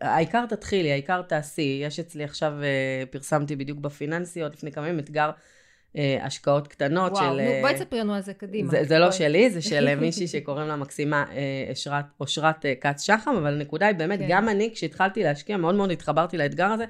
[0.00, 1.80] העיקר תתחילי, העיקר תעשי.
[1.82, 5.30] יש אצלי עכשיו, אה, פרסמתי בדיוק בפיננסיות, לפני כמה ימים, אתגר
[6.22, 7.30] השקעות קטנות וואו, של...
[7.30, 8.70] וואו, נו, אה, בואי תספרי לנו על זה קדימה.
[8.70, 11.24] זה, זה לא שלי, זה של מישהי שקוראים לה מקסימה
[11.72, 14.26] אשרת, אושרת כץ שחם, אבל הנקודה היא באמת, כן.
[14.28, 16.84] גם אני, כשהתחלתי להשקיע, מאוד מאוד התחברתי לאתגר הזה,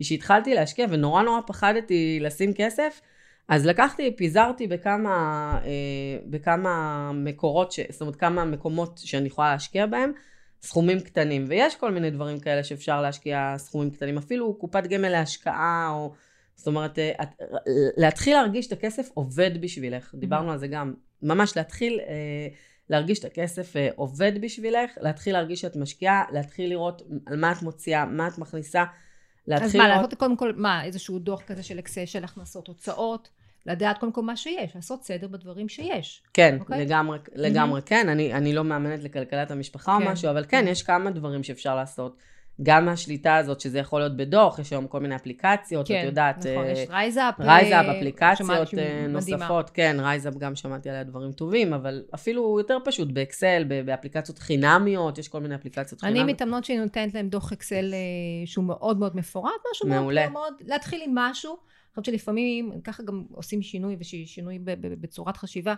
[0.00, 3.00] כשהתחלתי להשקיע ונורא נורא פחדתי לשים כסף,
[3.48, 5.58] אז לקחתי, פיזרתי בכמה,
[6.26, 10.12] בכמה מקורות, ש, זאת אומרת, כמה מקומות שאני יכולה להשקיע בהם,
[10.62, 15.88] סכומים קטנים, ויש כל מיני דברים כאלה שאפשר להשקיע סכומים קטנים, אפילו קופת גמל להשקעה,
[15.92, 16.12] או
[16.60, 17.28] זאת אומרת, אה, את,
[17.96, 20.94] להתחיל להרגיש את הכסף עובד בשבילך, דיברנו על זה גם.
[21.22, 22.48] ממש להתחיל אה,
[22.90, 27.62] להרגיש את הכסף אה, עובד בשבילך, להתחיל להרגיש שאת משקיעה, להתחיל לראות על מה את
[27.62, 28.84] מוציאה, מה את מכניסה,
[29.46, 30.02] להתחיל אז מה, לראות...
[30.02, 33.28] לעשות קודם כל, מה, איזשהו דוח כזה של אקסל של הכנסות הוצאות?
[33.66, 36.22] לדעת קודם כל מה שיש, לעשות סדר בדברים שיש.
[36.34, 36.60] כן, okay?
[36.60, 36.84] אוקיי?
[36.84, 37.84] לגמרי, לגמרי mm-hmm.
[37.84, 38.08] כן.
[38.08, 40.06] אני, אני לא מאמנת לכלכלת המשפחה כן.
[40.06, 40.70] או משהו, אבל כן, mm-hmm.
[40.70, 42.16] יש כמה דברים שאפשר לעשות.
[42.62, 46.38] גם מהשליטה הזאת, שזה יכול להיות בדוח, יש היום כל מיני אפליקציות, כן, את יודעת.
[46.38, 47.34] נכון, uh, יש RiseUp.
[47.40, 48.50] RiseUp, אה, אפליקציות
[49.08, 54.38] נוספות, כן, RiseUp גם שמעתי עליה דברים טובים, אבל אפילו יותר פשוט, ב Excel, באפליקציות
[54.38, 56.24] חינמיות, יש כל מיני אפליקציות חינמיות.
[56.24, 57.94] אני מתאמנות שאני נותנת להם דוח Excel
[58.44, 60.28] שהוא מאוד מאוד מפורט, משהו מעולה.
[60.28, 61.70] מאוד מאוד, להתחיל עם משהו.
[61.90, 64.58] אני חושבת שלפעמים ככה גם עושים שינוי ושינוי
[65.00, 65.74] בצורת חשיבה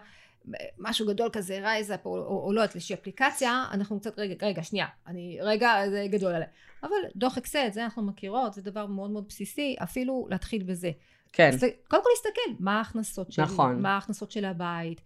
[0.79, 4.63] משהו גדול כזה RiseUp או, או, או לא יודעת איזושהי אפליקציה אנחנו קצת רגע רגע
[4.63, 6.49] שנייה אני רגע זה גדול עליי
[6.83, 10.91] אבל דוח אקסל זה אנחנו מכירות זה דבר מאוד מאוד בסיסי אפילו להתחיל בזה
[11.33, 11.51] כן.
[11.55, 13.83] אז קודם כל להסתכל מה ההכנסות שלי, נכון.
[13.83, 15.01] מה ההכנסות של הבית,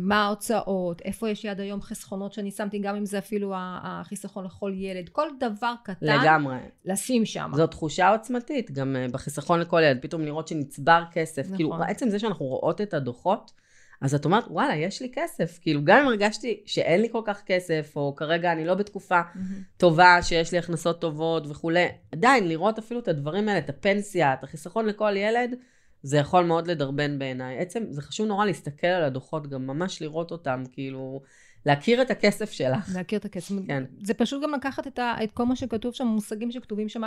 [0.00, 4.44] מה ההוצאות, איפה יש לי עד היום חסכונות שאני שמתי, גם אם זה אפילו החיסכון
[4.44, 6.56] לכל ילד, כל דבר קטן, לגמרי.
[6.84, 7.50] לשים שם.
[7.54, 11.58] זו תחושה עוצמתית, גם אה, בחיסכון לכל ילד, פתאום לראות שנצבר כסף, כאילו, נכון.
[11.58, 13.52] כאילו בעצם זה שאנחנו רואות את הדוחות,
[14.00, 15.58] אז את אומרת, וואלה, יש לי כסף.
[15.62, 19.38] כאילו, גם אם הרגשתי שאין לי כל כך כסף, או כרגע אני לא בתקופה mm-hmm.
[19.76, 24.44] טובה, שיש לי הכנסות טובות וכולי, עדיין לראות אפילו את הדברים האלה, את הפנסיה, את
[24.44, 25.54] החיסכון לכל ילד,
[26.02, 27.58] זה יכול מאוד לדרבן בעיניי.
[27.58, 31.20] עצם, זה חשוב נורא להסתכל על הדוחות, גם ממש לראות אותם, כאילו,
[31.66, 32.90] להכיר את הכסף שלך.
[32.94, 33.54] להכיר את הכסף.
[33.66, 33.84] כן.
[34.02, 37.02] זה פשוט גם לקחת את, ה, את כל מה שכתוב שם, מושגים שכתובים שם,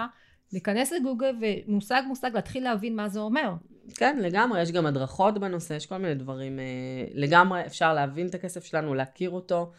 [0.53, 3.53] להיכנס לגוגל ומושג מושג להתחיל להבין מה זה אומר.
[3.95, 6.59] כן, לגמרי, יש גם הדרכות בנושא, יש כל מיני דברים.
[6.59, 6.65] אה,
[7.13, 9.71] לגמרי אפשר להבין את הכסף שלנו, להכיר אותו,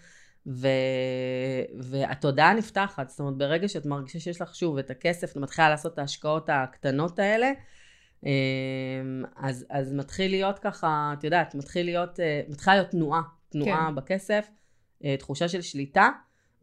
[0.47, 0.69] ו...
[1.79, 3.09] והתודעה נפתחת.
[3.09, 6.49] זאת אומרת, ברגע שאת מרגישה שיש לך שוב את הכסף, את מתחילה לעשות את ההשקעות
[6.53, 7.53] הקטנות האלה,
[9.37, 13.95] אז, אז מתחיל להיות ככה, את יודעת, מתחיל להיות, אה, מתחילה להיות תנועה, תנועה כן.
[13.95, 14.51] בכסף,
[15.19, 16.11] תחושה של שליטה.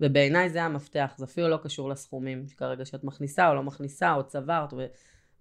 [0.01, 4.27] ובעיניי זה המפתח, זה אפילו לא קשור לסכומים כרגע שאת מכניסה או לא מכניסה או
[4.27, 4.73] צברת.
[4.73, 4.85] ו...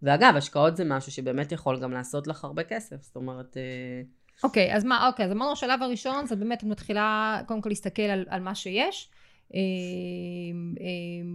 [0.02, 3.56] ואגב, השקעות זה משהו שבאמת יכול גם לעשות לך הרבה כסף, זאת אומרת...
[3.56, 4.02] אה,
[4.44, 7.60] אוקיי, okay, אז מה, אוקיי, okay, אז אמרנו השלב הראשון, זה באמת את מתחילה קודם
[7.60, 9.10] כל להסתכל על, על מה שיש.
[9.54, 9.58] אה,
[10.80, 11.28] אה,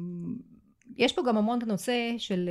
[0.97, 2.49] יש פה גם המון את הנושא של,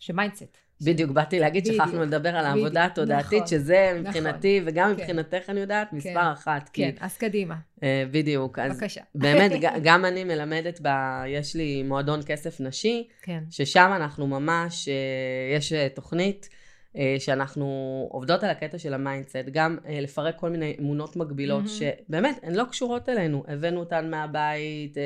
[0.00, 0.58] של mindset.
[0.82, 4.06] בדיוק, באתי להגיד, שכחנו לדבר על העבודה התודעתית, נכון, שזה נכון.
[4.06, 5.02] מבחינתי, וגם כן.
[5.02, 6.70] מבחינתך, אני יודעת, מספר כן, אחת.
[6.72, 7.54] כן, אז קדימה.
[7.76, 8.58] Uh, בדיוק.
[8.58, 9.00] אז בבקשה.
[9.14, 10.80] באמת, גם אני מלמדת,
[11.26, 13.42] יש לי מועדון כסף נשי, כן.
[13.50, 16.48] ששם אנחנו ממש, uh, יש uh, תוכנית.
[17.18, 17.66] שאנחנו
[18.10, 22.08] עובדות על הקטע של ה mindset, גם לפרק כל מיני אמונות מגבילות, mm-hmm.
[22.08, 24.96] שבאמת, הן לא קשורות אלינו, הבאנו אותן מהבית,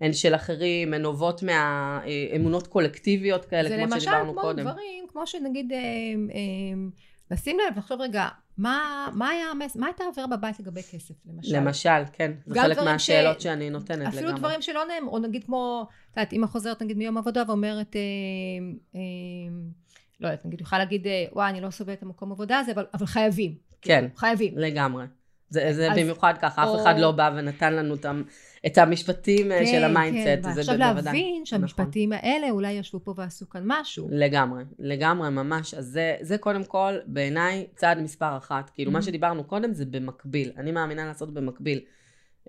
[0.00, 4.56] הן של אחרים, הן נובעות מהאמונות קולקטיביות כאלה, כמו שדיברנו קודם.
[4.56, 6.88] זה למשל כמו דברים, כמו שנגיד, אה, אה,
[7.30, 11.56] לשים לב, לחשוב רגע, מה, מה, היה, מה הייתה האווירה בבית לגבי כסף, למשל?
[11.56, 12.32] למשל, כן.
[12.46, 13.42] זה חלק מהשאלות ש...
[13.42, 14.20] שאני נותנת אפילו לגמרי.
[14.20, 17.96] אפילו דברים שלא נאמרו, או נגיד כמו, את יודעת, אמא חוזרת נגיד מיום עבודה ואומרת,
[17.96, 18.00] אה,
[18.94, 19.00] אה,
[20.20, 22.86] לא יודעת, נגיד, יכולה להגיד, אה, וואי, אני לא סובלת את המקום עבודה הזה, אבל,
[22.94, 23.54] אבל חייבים.
[23.82, 24.08] כן.
[24.16, 24.52] חייבים.
[24.56, 25.04] לגמרי.
[25.50, 26.74] זה, זה אז, במיוחד ככה, או...
[26.74, 28.22] אף אחד לא בא ונתן לנו אותם.
[28.66, 30.44] את המשפטים אה, כן, של ה mindset.
[30.44, 32.28] כן, כן, ועכשיו להבין שהמשפטים נכון.
[32.28, 34.08] האלה אולי ישבו פה ועשו כאן משהו.
[34.10, 35.74] לגמרי, לגמרי, ממש.
[35.74, 38.70] אז זה, זה קודם כל, בעיניי, צעד מספר אחת.
[38.74, 38.94] כאילו, mm-hmm.
[38.94, 40.52] מה שדיברנו קודם זה במקביל.
[40.56, 41.80] אני מאמינה לעשות במקביל.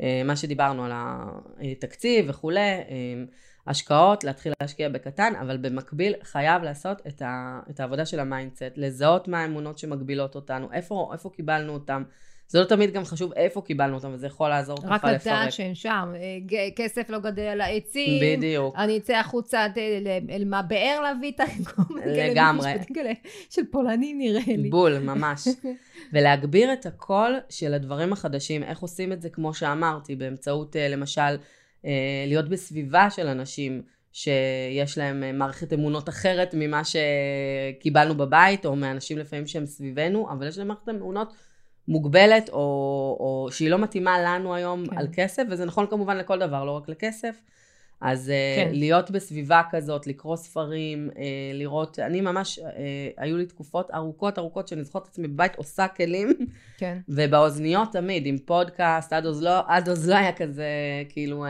[0.02, 3.24] אה, מה שדיברנו על התקציב וכולי, אה,
[3.68, 8.74] השקעות, להתחיל להשקיע בקטן, אבל במקביל חייב לעשות את, ה, את העבודה של ה mindset,
[8.76, 12.04] לזהות מה האמונות שמגבילות אותנו, איפה, איפה קיבלנו אותם.
[12.50, 15.04] זה לא תמיד גם חשוב איפה קיבלנו אותם, וזה יכול לעזור לך לפרק.
[15.04, 18.38] רק לדעת שהם שם, אה, כסף לא גדל על העצים.
[18.38, 18.76] בדיוק.
[18.78, 19.68] אני אצא החוצה
[20.30, 21.40] אל מה באר להביא את
[22.06, 22.74] לגמרי.
[23.50, 24.70] של פולנים נראה לי.
[24.70, 25.48] בול, ממש.
[26.14, 31.38] ולהגביר את הקול של הדברים החדשים, איך עושים את זה, כמו שאמרתי, באמצעות אה, למשל,
[31.86, 31.92] אה,
[32.28, 33.82] להיות בסביבה של אנשים.
[34.12, 40.58] שיש להם מערכת אמונות אחרת ממה שקיבלנו בבית, או מאנשים לפעמים שהם סביבנו, אבל יש
[40.58, 41.34] להם מערכת אמונות
[41.90, 42.58] מוגבלת, או,
[43.20, 44.98] או שהיא לא מתאימה לנו היום כן.
[44.98, 47.42] על כסף, וזה נכון כמובן לכל דבר, לא רק לכסף.
[48.02, 48.70] אז אה, כן.
[48.74, 51.24] להיות בסביבה כזאת, לקרוא ספרים, אה,
[51.54, 55.88] לראות, אני ממש, אה, היו לי תקופות ארוכות ארוכות שאני זוכרת את עצמי בבית עושה
[55.88, 56.34] כלים,
[56.78, 56.98] כן.
[57.10, 60.68] ובאוזניות תמיד, עם פודקאסט, עד אז לא, עד אז לא היה כזה,
[61.10, 61.46] כאילו,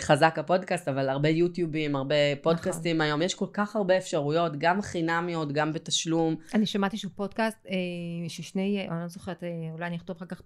[0.00, 3.06] חזק הפודקאסט, אבל הרבה יוטיובים, הרבה פודקאסטים נכון.
[3.06, 6.36] היום, יש כל כך הרבה אפשרויות, גם חינמיות, גם בתשלום.
[6.54, 10.42] אני שמעתי שהוא פודקאסט אה, ששני, אני לא זוכרת, אה, אולי אני אכתוב אחר כך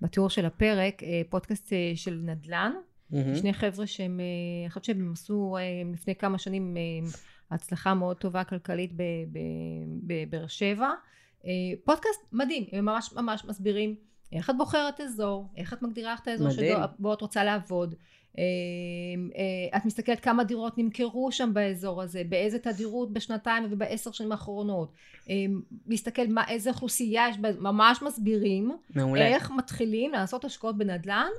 [0.00, 2.72] בתיאור של הפרק, פודקאסט של נדל"ן,
[3.12, 3.16] mm-hmm.
[3.36, 4.20] שני חבר'ה שהם,
[4.62, 5.56] אני חושבת שהם עשו
[5.92, 6.76] לפני כמה שנים
[7.50, 8.92] הצלחה מאוד טובה כלכלית
[10.06, 10.90] בבאר שבע.
[11.44, 11.50] אה,
[11.84, 13.94] פודקאסט מדהים, הם ממש ממש מסבירים
[14.32, 17.94] איך את בוחרת אזור, איך את מגדירה את האזור שבו את רוצה לעבוד.
[18.38, 18.42] אה,
[19.36, 24.92] אה, את מסתכלת כמה דירות נמכרו שם באזור הזה, באיזה תדירות בשנתיים ובעשר שנים האחרונות.
[25.86, 28.76] להסתכל מה, איזה אוכלוסייה יש, ממש מסבירים.
[28.94, 29.26] מעולה.
[29.26, 31.30] איך מתחילים לעשות השקעות בנדל"ן.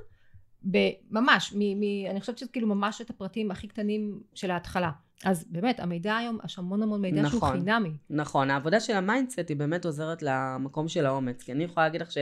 [1.10, 4.90] ממש, מ, מ, אני חושבת שזה כאילו ממש את הפרטים הכי קטנים של ההתחלה.
[5.24, 7.90] אז באמת, המידע היום, יש המון המון מידע נכון, שהוא חינמי.
[8.10, 11.42] נכון, העבודה של ה mindset היא באמת עוזרת למקום של האומץ.
[11.42, 12.18] כי אני יכולה להגיד לך ש,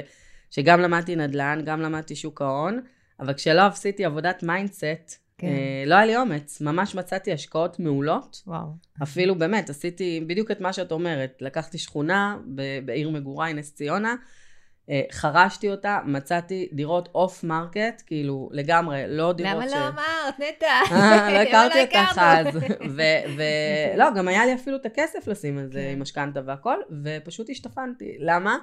[0.50, 2.80] שגם למדתי נדל"ן, גם למדתי שוק ההון,
[3.20, 5.46] אבל כשלא עשיתי עבודת mindset, כן.
[5.46, 6.60] אה, לא היה לי אומץ.
[6.60, 8.42] ממש מצאתי השקעות מעולות.
[8.46, 8.66] וואו.
[9.02, 11.38] אפילו באמת, עשיתי בדיוק את מה שאת אומרת.
[11.40, 12.36] לקחתי שכונה
[12.84, 14.14] בעיר מגוריי, נס ציונה,
[14.90, 19.72] אה, חרשתי אותה, מצאתי דירות off market, כאילו לגמרי, לא דירות למה ש...
[19.72, 20.94] למה לא אמרת, נטע?
[20.96, 22.46] אה, לא הכרתי אותך אז.
[23.96, 25.92] ולא, גם היה לי אפילו את הכסף לשים על זה כן.
[25.92, 28.16] עם משכנתה והכל, ופשוט השתפנתי.
[28.18, 28.58] למה?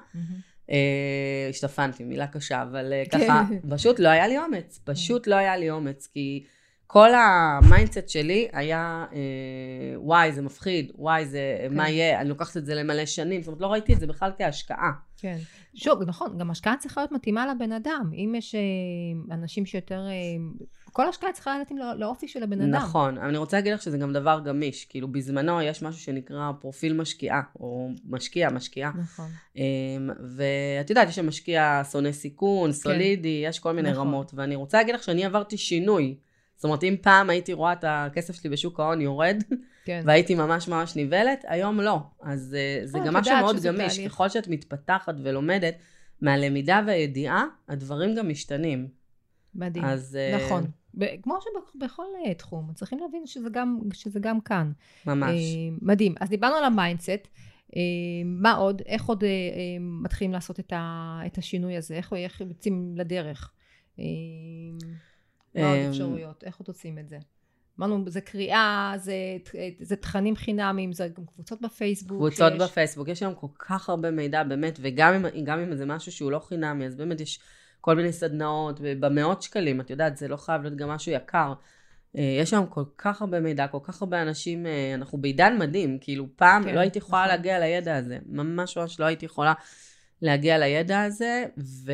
[0.72, 3.20] אה, השתפנתי, מילה קשה, אבל כן.
[3.20, 4.80] ככה, פשוט לא היה לי אומץ.
[4.84, 6.44] פשוט לא היה לי אומץ, כי...
[6.88, 9.20] כל ה mindset שלי היה, אה,
[9.96, 11.76] וואי, זה מפחיד, וואי, זה, כן.
[11.76, 14.32] מה יהיה, אני לוקחת את זה למלא שנים, זאת אומרת, לא ראיתי את זה בכלל
[14.38, 14.92] כהשקעה.
[15.18, 15.38] כן.
[15.76, 18.12] שוב, נכון, גם השקעה צריכה להיות מתאימה לבן אדם.
[18.14, 20.02] אם יש אה, אנשים שיותר...
[20.88, 22.72] אה, כל השקעה צריכה להתאים לא, לאופי של הבן אדם.
[22.72, 24.86] נכון, אבל אני רוצה להגיד לך שזה גם דבר גמיש.
[24.86, 28.92] כאילו, בזמנו יש משהו שנקרא פרופיל משקיעה, או משקיע, משקיעה.
[29.02, 29.30] נכון.
[29.56, 32.78] אמ, ואת יודעת, יש שם משקיע שונא סיכון, כן.
[32.78, 34.08] סולידי, יש כל מיני נכון.
[34.08, 34.32] רמות.
[34.36, 36.18] ואני רוצה להגיד לך שאני עברתי שינוי.
[36.56, 39.44] זאת אומרת, אם פעם הייתי רואה את הכסף שלי בשוק ההון יורד,
[39.86, 40.02] כן.
[40.06, 42.00] והייתי ממש ממש נבלת, היום לא.
[42.24, 43.96] אז אה, זה גם משהו מאוד גמיש.
[43.96, 44.12] תהליך.
[44.12, 45.74] ככל שאת מתפתחת ולומדת,
[46.22, 48.88] מהלמידה והידיעה, הדברים גם משתנים.
[49.58, 50.64] מדהים, אז, אה, נכון.
[50.98, 54.72] ב- כמו שבכל uh, תחום, צריכים להבין שזה גם, שזה גם כאן.
[55.06, 55.32] ממש.
[55.32, 56.16] Uh, מדהים.
[56.20, 57.28] אז דיברנו על ה mindset.
[57.68, 57.74] Uh,
[58.26, 58.82] מה עוד?
[58.86, 59.28] איך עוד uh, uh,
[59.80, 61.96] מתחילים לעשות את, ה, את השינוי הזה?
[61.96, 63.52] איך, איך יוצאים לדרך?
[63.96, 64.00] Uh,
[65.56, 66.44] מה עוד אמ, אפשרויות?
[66.44, 67.18] איך עוד עושים את זה?
[67.80, 69.14] אמרנו, זה קריאה, זה,
[69.80, 72.18] זה תכנים חינמיים, זה גם קבוצות בפייסבוק.
[72.18, 72.62] קבוצות שיש...
[72.62, 75.26] בפייסבוק, יש היום כל כך הרבה מידע, באמת, וגם אם,
[75.60, 77.40] אם זה משהו שהוא לא חינמי, אז באמת יש
[77.82, 81.54] כל מיני סדנאות, במאות שקלים, את יודעת, זה לא חייב להיות גם משהו יקר.
[82.18, 85.98] אה, יש היום כל כך הרבה מידע, כל כך הרבה אנשים, אה, אנחנו בעידן מדהים,
[86.02, 87.36] כאילו פעם כן, לא הייתי יכולה נכון.
[87.36, 89.54] להגיע לידע הזה, ממש ממש לא הייתי יכולה
[90.22, 91.92] להגיע לידע הזה, ו...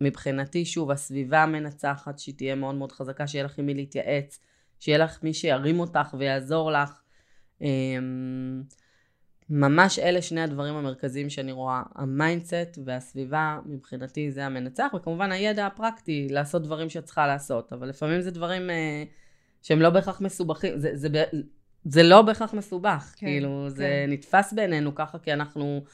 [0.00, 4.40] מבחינתי, שוב, הסביבה המנצחת, שהיא תהיה מאוד מאוד חזקה, שיהיה לך עם מי להתייעץ,
[4.80, 7.00] שיהיה לך מי שירים אותך ויעזור לך.
[9.50, 15.66] ממש אלה שני הדברים המרכזיים שאני רואה, ה mindset והסביבה, מבחינתי זה המנצח, וכמובן הידע
[15.66, 19.04] הפרקטי, לעשות דברים שאת צריכה לעשות, אבל לפעמים זה דברים אה,
[19.62, 21.08] שהם לא בהכרח מסובכים, זה, זה,
[21.84, 23.76] זה לא בהכרח מסובך, כן, כאילו, כן.
[23.76, 25.84] זה נתפס בעינינו ככה, כי אנחנו...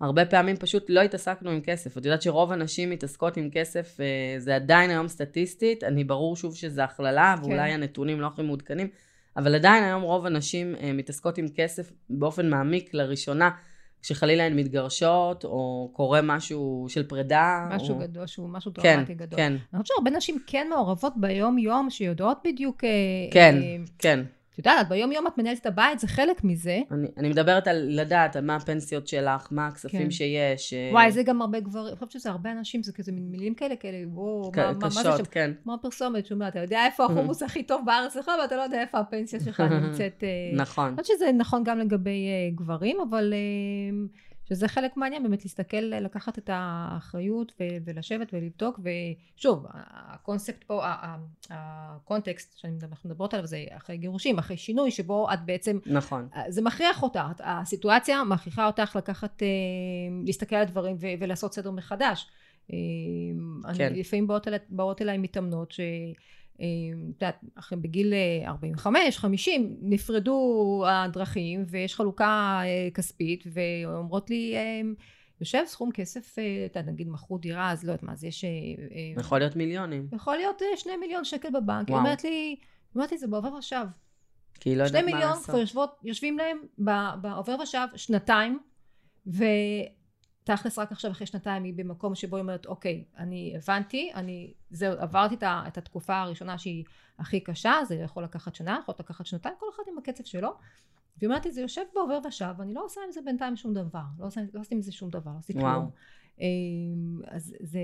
[0.00, 1.98] הרבה פעמים פשוט לא התעסקנו עם כסף.
[1.98, 6.56] את יודעת שרוב הנשים מתעסקות עם כסף, אה, זה עדיין היום סטטיסטית, אני ברור שוב
[6.56, 7.44] שזה הכללה, כן.
[7.44, 8.88] ואולי הנתונים לא הכי מעודכנים,
[9.36, 13.50] אבל עדיין היום רוב הנשים אה, מתעסקות עם כסף באופן מעמיק לראשונה.
[14.02, 17.68] כשחלילה הן מתגרשות, או קורה משהו של פרידה.
[17.70, 18.00] משהו או...
[18.00, 19.36] גדול, שהוא משהו כן, טראומטי כן, גדול.
[19.36, 19.52] כן.
[19.52, 22.84] אני חושבת שהרבה נשים כן מעורבות ביום-יום, שיודעות בדיוק...
[22.84, 22.90] אה,
[23.30, 24.20] כן, אה, כן.
[24.60, 26.78] יודעת, ביום יום את מנהלת את הבית, זה חלק מזה.
[26.90, 30.10] אני, אני מדברת על לדעת, על מה הפנסיות שלך, מה הכספים כן.
[30.10, 30.74] שיש.
[30.74, 33.76] אה, וואי, זה גם הרבה גברים, אני חושבת שזה הרבה אנשים, זה כזה מילים כאלה,
[33.76, 35.24] כאלה, וואו, מה, מה, מה זה שם?
[35.30, 35.50] כן.
[35.62, 38.98] כמו הפרסומת, שאומר, אתה יודע איפה החומוס הכי טוב בארץ שלך, ואתה לא יודע איפה
[38.98, 40.24] הפנסיה שלך נמצאת.
[40.24, 40.56] אה.
[40.56, 40.86] נכון.
[40.86, 43.34] אני חושבת שזה נכון גם לגבי uh, גברים, אבל...
[44.50, 48.80] שזה חלק מעניין באמת להסתכל, לקחת את האחריות ו- ולשבת ולבדוק
[49.36, 50.82] ושוב הקונספט פה,
[51.50, 57.02] הקונטקסט שאנחנו מדברות עליו זה אחרי גירושים, אחרי שינוי שבו את בעצם, נכון, זה מכריח
[57.02, 59.48] אותך, הסיטואציה מכריחה אותך לקחת, אה,
[60.26, 62.26] להסתכל על הדברים ו- ולעשות סדר מחדש.
[62.72, 62.76] אה,
[63.74, 63.84] כן.
[63.84, 65.80] אני לפעמים באות, אלי, באות אליי מתאמנות ש...
[66.60, 68.14] את יודעת, בגיל
[68.46, 74.80] 45, אה, 50, נפרדו הדרכים ויש חלוקה אה, כספית ואומרות לי, אה,
[75.40, 78.44] יושב סכום כסף, אתה נגיד מכרו דירה, אז לא יודעת מה, אז יש...
[79.18, 80.08] יכול להיות מיליונים.
[80.12, 81.88] יכול להיות שני מיליון שקל בבנק.
[81.88, 82.56] היא אומרת לי,
[82.96, 83.86] אמרתי, זה בעובר ושב.
[84.54, 85.44] כי היא לא יודעת מה לעשות.
[85.44, 86.58] שני מיליון כבר יושבים להם
[87.22, 88.58] בעובר ושב שנתיים,
[89.26, 89.44] ו...
[90.56, 94.98] תכלס רק עכשיו אחרי שנתיים היא במקום שבו היא אומרת אוקיי אני הבנתי אני זהו
[94.98, 96.84] עברתי את, את התקופה הראשונה שהיא
[97.18, 100.54] הכי קשה זה יכול לקחת שנה יכול לקחת שנתיים כל אחד עם הקצב שלו.
[101.18, 104.02] והיא אומרת לי זה יושב בעובר ושב ואני לא עושה עם זה בינתיים שום דבר
[104.18, 105.90] לא עושה, לא עושה עם זה שום דבר לא עושה כלום.
[106.40, 107.80] אמ, אז זה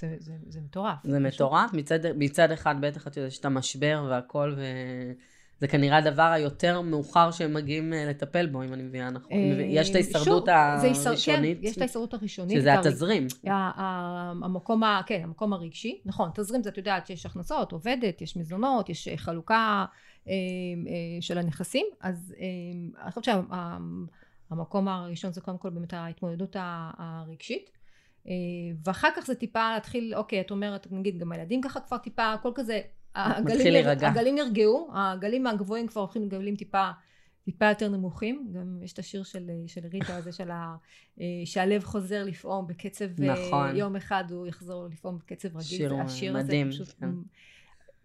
[0.00, 0.98] זה, זה, זה מטורף.
[1.04, 4.62] זה מטורף, מצד, מצד אחד בטח את יודעת שאתה משבר והכל ו...
[5.60, 9.32] זה כנראה הדבר היותר מאוחר שהם מגיעים אה, לטפל בו, אם אני מבינה נכון.
[9.32, 12.56] אה, יש את ההישרדות הראשונית, כן, יש את ההישרדות הראשונית.
[12.58, 13.26] שזה התזרים.
[13.44, 19.08] המקום, כן, המקום הרגשי, נכון, תזרים זה את יודעת שיש הכנסות, עובדת, יש מזונות, יש
[19.08, 19.84] אה, חלוקה
[21.20, 22.34] של הנכסים, אז
[23.02, 26.56] אני חושבת שהמקום הראשון זה קודם כל באמת ההתמודדות
[26.98, 27.70] הרגשית,
[28.84, 32.52] ואחר כך זה טיפה להתחיל, אוקיי, את אומרת, נגיד גם הילדים ככה כבר טיפה, הכל
[32.54, 32.80] כזה,
[33.44, 34.08] מתחיל להירגע.
[34.08, 36.90] הגלים נרגעו, הגלים הגבוהים כבר הולכים לגלים טיפה
[37.44, 40.76] טיפה יותר נמוכים, גם יש את השיר של, של ריטה הזה של ה,
[41.20, 43.76] אה, שהלב חוזר לפעום בקצב, אה, נכון.
[43.76, 47.10] יום אחד הוא יחזור לפעום בקצב רגיל, שיר זה השיר מדהים, הזה פשוט, כן.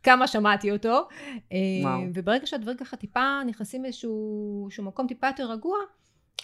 [0.03, 1.07] כמה שמעתי אותו,
[1.51, 2.01] אה, וואו.
[2.13, 5.77] וברגע שהדברים ככה טיפה נכנסים לאיזשהו מקום טיפה יותר רגוע,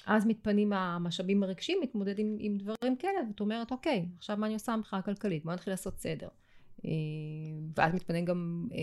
[0.06, 4.75] אז מתפנים המשאבים הרגשיים, מתמודדים עם דברים כאלה, ואת אומרת, אוקיי, עכשיו מה אני עושה
[4.75, 5.45] מבחינה כלכלית?
[5.45, 6.28] בוא נתחיל לעשות סדר.
[6.86, 6.90] אה,
[7.76, 8.78] ואז מתפנה גם, אה,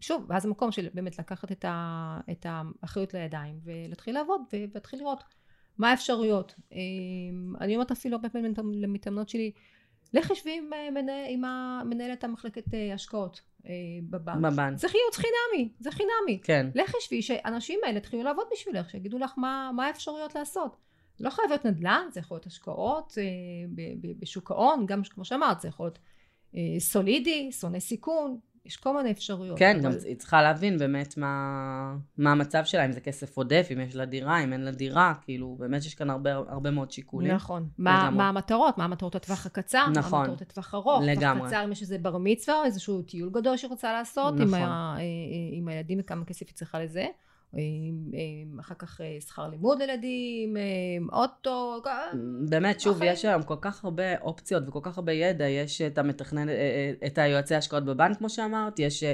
[0.00, 5.24] שוב, ואז המקום של באמת לקחת את, ה, את האחריות לידיים ולהתחיל לעבוד ולהתחיל לראות
[5.78, 6.54] מה האפשרויות.
[6.72, 6.78] אה,
[7.60, 9.52] אני אומרת אפילו הרבה פעמים למתאמנות שלי,
[10.14, 10.70] לכי שבי עם,
[11.28, 13.40] עם המנהלת המחלקת השקעות
[14.10, 14.36] בבנק.
[14.36, 14.78] בבנק.
[14.78, 16.40] זה ייעוץ חינמי, זה חינמי.
[16.42, 16.66] כן.
[16.74, 20.76] לכי שבי שהאנשים האלה יתחילו לעבוד בשבילך, שיגידו לך מה, מה האפשרויות לעשות.
[21.20, 23.12] לא חייב להיות נדל"ן, זה יכול להיות השקעות
[24.20, 25.98] בשוק ההון, גם כמו שאמרת, זה יכול להיות
[26.78, 29.58] סולידי, שונא סיכון, יש כל מיני אפשרויות.
[29.58, 33.68] כן, אבל- גם היא צריכה להבין באמת מה, מה המצב שלה, אם זה כסף עודף,
[33.72, 36.90] אם יש לה דירה, אם אין לה דירה, כאילו, באמת יש כאן הרבה, הרבה מאוד
[36.90, 37.30] שיקולים.
[37.32, 37.68] נכון.
[37.78, 38.10] מה.
[38.10, 38.78] מה המטרות?
[38.78, 39.86] מה המטרות לטווח הקצר?
[39.86, 40.18] מה נכון.
[40.20, 41.02] המטרות לטווח ארוך?
[41.06, 41.38] לגמרי.
[41.40, 44.42] טווח קצר, אם יש איזה בר מצווה או איזשהו טיול גדול שהיא רוצה לעשות עם,
[44.42, 44.60] נכון.
[44.62, 45.02] ה, אה, אה,
[45.52, 47.06] עם הילדים וכמה כסף היא צריכה לזה.
[48.60, 50.62] אחר כך אה, שכר לימוד לילדים, אה,
[51.12, 51.82] אוטו,
[52.48, 53.12] באמת, שוב, החיים.
[53.12, 57.18] יש היום כל כך הרבה אופציות וכל כך הרבה ידע, יש את המתכנן, אה, את
[57.18, 59.04] היועצי ההשקעות בבנק, כמו שאמרת, יש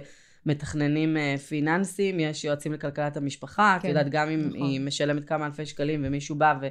[0.47, 1.17] מתכננים
[1.49, 4.61] פיננסיים, יש יועצים לכלכלת המשפחה, את כן, יודעת, גם אם נכון.
[4.61, 6.67] היא משלמת כמה אלפי שקלים ומישהו בא ו...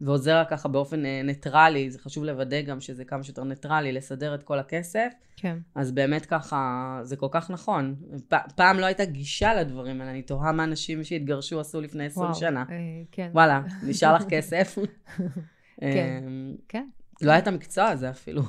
[0.00, 4.34] ועוזר לה ככה באופן אה, ניטרלי, זה חשוב לוודא גם שזה כמה שיותר ניטרלי, לסדר
[4.34, 5.58] את כל הכסף, כן.
[5.74, 7.94] אז באמת ככה, זה כל כך נכון.
[8.28, 12.26] פ- פעם לא הייתה גישה לדברים האלה, אני תוהה מה אנשים שהתגרשו עשו לפני 20
[12.26, 12.64] וואו, שנה.
[12.70, 12.74] אה,
[13.12, 13.30] כן.
[13.32, 14.78] וואלה, נשאר לך כסף.
[15.80, 16.22] כן.
[16.26, 16.88] אמ, כן.
[17.22, 18.42] לא היה את המקצוע הזה אפילו.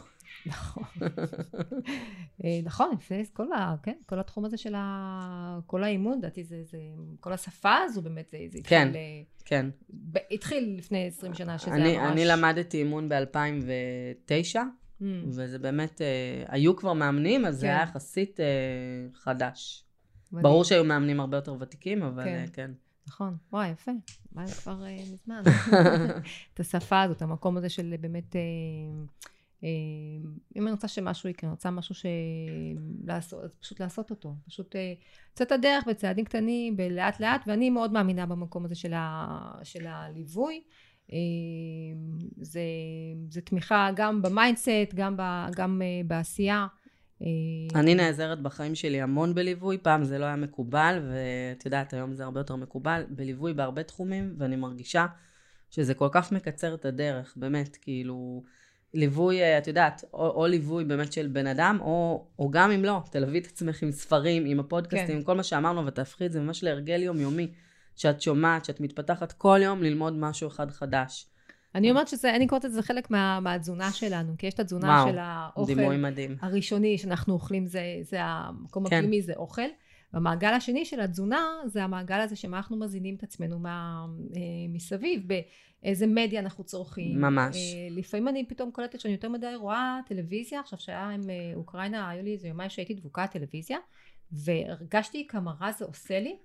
[0.45, 0.83] נכון.
[2.43, 6.63] אה, נכון, זה כל, ה, כן, כל התחום הזה של ה, כל האימון, לדעתי זה,
[6.63, 6.77] זה,
[7.19, 8.91] כל השפה הזו באמת, זה, זה התחיל, כן.
[9.45, 9.69] כן.
[9.89, 12.11] ב, התחיל לפני 20 שנה, שזה אני, היה ממש...
[12.11, 14.59] אני למדתי אימון ב-2009,
[15.01, 17.73] Mm, וזה באמת, אה, היו כבר מאמנים, אז זה כן.
[17.73, 18.45] היה יחסית אה,
[19.13, 19.83] חדש.
[20.31, 20.43] מדהים.
[20.43, 22.29] ברור שהיו מאמנים הרבה יותר ותיקים, אבל כן.
[22.29, 22.71] אה, כן.
[23.07, 23.91] נכון, וואי, יפה.
[24.31, 25.41] מה זה כבר אה, מזמן.
[26.53, 28.35] את השפה הזאת, המקום הזה של באמת...
[28.35, 29.38] אה, אה,
[30.55, 32.05] אם אני רוצה שמשהו יקרה, אני רוצה משהו ש...
[33.05, 34.35] לעשות, פשוט לעשות אותו.
[34.47, 34.93] פשוט אה,
[35.33, 39.51] לצאת לדרך בצעדים קטנים, לאט לאט, ואני מאוד מאמינה במקום הזה של, ה...
[39.63, 40.61] של הליווי.
[41.13, 41.17] אה,
[42.41, 42.61] זה,
[43.29, 45.21] זה תמיכה גם ב mindset, גם, ב...
[45.55, 46.67] גם אה, בעשייה.
[47.21, 52.13] אה, אני נעזרת בחיים שלי המון בליווי, פעם זה לא היה מקובל, ואת יודעת, היום
[52.13, 55.05] זה הרבה יותר מקובל, בליווי בהרבה תחומים, ואני מרגישה
[55.69, 58.43] שזה כל כך מקצר את הדרך, באמת, כאילו,
[58.93, 62.85] ליווי, אה, את יודעת, או, או ליווי באמת של בן אדם, או, או גם אם
[62.85, 65.15] לא, תלווי את עצמך עם ספרים, עם הפודקאסטים, כן.
[65.15, 67.47] עם כל מה שאמרנו, ותהפכי את זה ממש להרגל יומיומי,
[67.95, 71.25] שאת שומעת, שאת מתפתחת כל יום ללמוד משהו אחד חדש.
[71.75, 75.09] אני אומרת שזה, אני קוראת לזה חלק מה, מהתזונה שלנו, כי יש את התזונה וואו,
[75.09, 75.61] של האוכל.
[76.41, 78.95] הראשוני שאנחנו אוכלים, זה, זה המקום כן.
[78.95, 79.61] הפנימי, זה אוכל.
[80.13, 85.27] והמעגל השני של התזונה, זה המעגל הזה שמה אנחנו מזינים את עצמנו מה, אה, מסביב,
[85.27, 87.21] באיזה מדיה אנחנו צורכים.
[87.21, 87.55] ממש.
[87.55, 92.09] אה, לפעמים אני פתאום קולטת שאני יותר מדי רואה טלוויזיה, עכשיו שהיה עם אה, אוקראינה,
[92.09, 93.77] היו לי איזה יומיים שהייתי דבוקה טלוויזיה,
[94.31, 96.37] והרגשתי כמה רע זה עושה לי,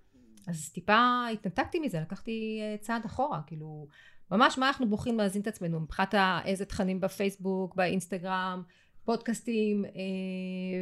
[0.47, 3.87] אז טיפה התנתקתי מזה, לקחתי אה, צעד אחורה, כאילו,
[4.31, 8.63] ממש מה אנחנו בוחרים להזין את עצמנו, מבחינת איזה תכנים בפייסבוק, באינסטגרם,
[9.05, 9.91] פודקאסטים, אה,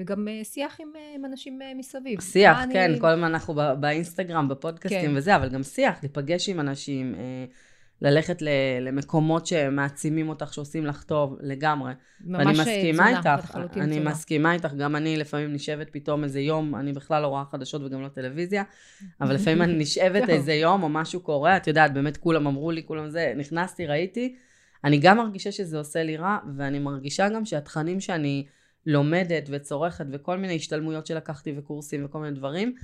[0.05, 2.21] גם אה, שיח עם, אה, עם אנשים מסביב.
[2.21, 5.17] שיח, כן, אני- כל הזמן אנחנו באינסטגרם, בפודקאסטים כן.
[5.17, 7.15] וזה, אבל גם שיח, להיפגש עם אנשים,
[8.03, 8.43] ללכת
[8.81, 11.93] למקומות שמעצימים אותך, שעושים לך טוב, לגמרי.
[12.21, 14.11] ממש ואני מסכימה איתך, אני תזונה.
[14.11, 18.03] מסכימה איתך, גם אני לפעמים נשבת פתאום איזה יום, אני בכלל לא רואה חדשות וגם
[18.03, 18.63] לא טלוויזיה,
[19.21, 20.29] אבל לפעמים אני נשאבת.
[20.29, 24.35] איזה יום או משהו קורה, את יודעת, באמת כולם אמרו לי, כולם זה, נכנסתי, ראיתי,
[24.85, 28.47] אני גם מרגישה שזה עושה לי רע, ואני מרגישה גם שהתכנים שאני
[28.87, 32.75] לומדת וצורכת וכל מיני השתלמויות שלקחתי וקורסים וכל מיני דברים,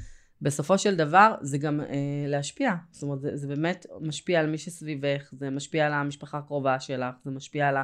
[0.43, 1.87] בסופו של דבר זה גם אה,
[2.27, 2.73] להשפיע.
[2.91, 7.15] זאת אומרת, זה, זה באמת משפיע על מי שסביבך, זה משפיע על המשפחה הקרובה שלך,
[7.25, 7.77] זה משפיע על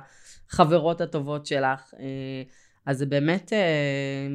[0.51, 1.95] החברות הטובות שלך.
[1.99, 2.43] אה,
[2.87, 4.29] אז זה באמת, אה,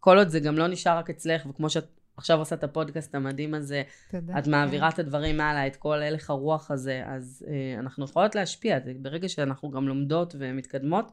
[0.00, 3.54] כל עוד זה גם לא נשאר רק אצלך, וכמו שאת עכשיו עושה את הפודקאסט המדהים
[3.54, 4.38] הזה, תודה.
[4.38, 8.78] את מעבירה את הדברים הלאה, את כל הלך הרוח הזה, אז אה, אנחנו יכולות להשפיע.
[9.02, 11.12] ברגע שאנחנו גם לומדות ומתקדמות,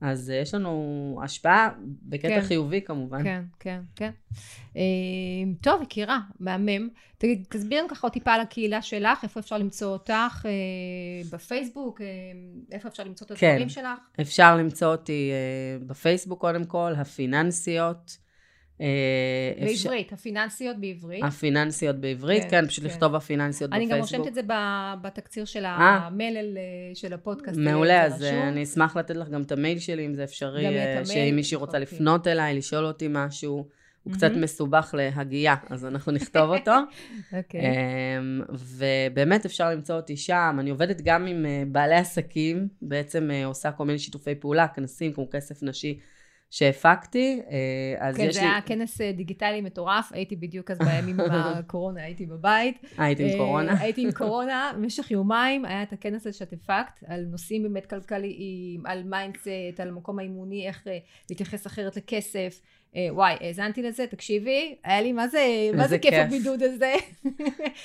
[0.00, 1.70] אז אה, יש לנו השפעה
[2.02, 2.40] בקטע כן.
[2.40, 3.22] חיובי כמובן.
[3.22, 4.10] כן, כן, כן.
[4.76, 4.82] אה,
[5.60, 6.88] טוב, יקירה, מהמם.
[7.18, 10.50] תגיד, תסביר לנו ככה עוד טיפה על הקהילה שלך, איפה אפשר למצוא אותך, אה,
[11.32, 12.06] בפייסבוק, אה,
[12.72, 13.46] איפה אפשר למצוא את כן.
[13.46, 13.98] הדברים שלך?
[14.20, 18.21] אפשר למצוא אותי אה, בפייסבוק קודם כל, הפיננסיות.
[18.80, 18.86] אה,
[19.72, 21.24] אפשר- בעברית, הפיננסיות בעברית.
[21.24, 22.90] הפיננסיות בעברית, כן, כן, פשוט כן.
[22.90, 24.18] לכתוב הפיננסיות אני גם בפייסבוק.
[24.20, 24.40] רושמת את זה
[25.02, 25.70] בתקציר של אה.
[26.06, 26.62] המלל אה,
[26.94, 27.58] של הפודקאסט.
[27.58, 30.64] מעולה, אז אני אשמח לתת לך גם את המייל שלי, אם זה אפשרי,
[31.04, 31.80] שאם מישהי רוצה אוקיי.
[31.96, 33.66] לפנות אליי, לשאול אותי משהו.
[34.02, 34.12] הוא.
[34.12, 36.72] קצת מסובך להגייה, אז אנחנו נכתוב אותו.
[37.38, 37.60] אוקיי.
[37.60, 40.56] אמ, ובאמת אפשר למצוא אותי שם.
[40.60, 45.62] אני עובדת גם עם בעלי עסקים, בעצם עושה כל מיני שיתופי פעולה, כנסים כמו כסף
[45.62, 45.98] נשי
[46.52, 47.40] שהפקתי.
[47.50, 48.46] אה, אז כן, יש זה לי...
[48.46, 52.78] היה כנס אה, דיגיטלי מטורף, הייתי בדיוק אז בימים בקורונה, הייתי בבית.
[52.98, 53.80] הייתי עם אה, קורונה.
[53.80, 58.86] הייתי עם קורונה, במשך יומיים היה את הכנס הזה שאת הפקת, על נושאים באמת כלכליים,
[58.86, 59.48] על מיינדסט,
[59.78, 60.86] על המקום האימוני, איך
[61.30, 62.60] להתייחס אחרת לכסף.
[62.96, 65.40] אה, וואי, האזנתי לזה, תקשיבי, היה לי, מה זה,
[65.74, 66.14] מה זה כיף.
[66.14, 66.94] הבידוד הזה?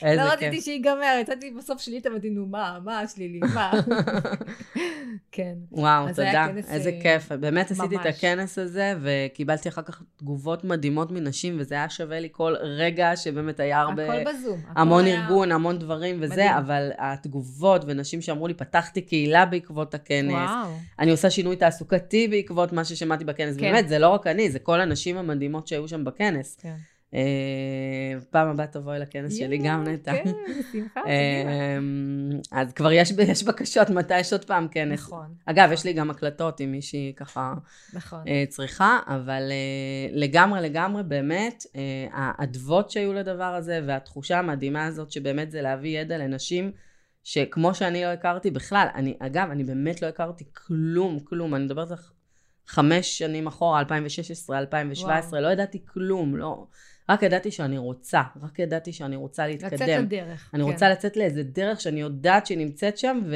[0.01, 0.47] איזה לא כיף.
[0.47, 3.72] רציתי שיגמר, יצאתי בסוף שליטה, אמרתי, נו, מה, מה השלילי, מה?
[5.32, 5.53] כן.
[5.72, 6.47] וואו, תודה.
[6.68, 7.32] איזה אה, כיף.
[7.32, 8.05] באמת עשיתי את.
[8.05, 13.60] הכנס הזה, וקיבלתי אחר כך תגובות מדהימות מנשים, וזה היה שווה לי כל רגע שבאמת
[13.60, 14.22] היה הרבה...
[14.22, 14.60] הכל בזום.
[14.76, 16.58] המון ארגון, המון דברים וזה.
[16.58, 20.49] אבל התגובות ונשים שאמרו לי, פתחתי קהילה בעקבות הכנס.
[20.99, 23.58] אני עושה שינוי תעסוקתי בעקבות מה ששמעתי בכנס.
[23.58, 23.62] כן.
[23.62, 26.58] באמת, זה לא רק אני, זה כל הנשים המדהימות שהיו שם בכנס.
[26.62, 26.76] כן.
[27.14, 30.14] אה, פעם הבאה תבואי לכנס שלי גם, נטע.
[30.14, 31.08] כן, בשמחה, קדימה.
[31.08, 31.78] אה,
[32.52, 35.00] אז כבר יש, בקשות, מתי יש עוד פעם כנס.
[35.00, 37.54] נכון, אגב, יש לי גם הקלטות אם מישהי ככה
[37.93, 38.20] נכון.
[38.28, 45.12] אה, צריכה, אבל אה, לגמרי לגמרי באמת, אה, האדוות שהיו לדבר הזה והתחושה המדהימה הזאת
[45.12, 46.72] שבאמת זה להביא ידע לנשים
[47.24, 51.91] שכמו שאני לא הכרתי בכלל, אני, אגב, אני באמת לא הכרתי כלום, כלום, אני מדברת
[51.91, 52.12] לך
[52.68, 56.65] חמש שנים אחורה, 2016, 2017, לא ידעתי כלום, לא,
[57.09, 59.74] רק ידעתי שאני רוצה, רק ידעתי שאני רוצה להתקדם.
[59.74, 60.49] לצאת לדרך.
[60.53, 60.70] אני כן.
[60.72, 63.36] רוצה לצאת לאיזה דרך שאני יודעת שהיא נמצאת שם, ו...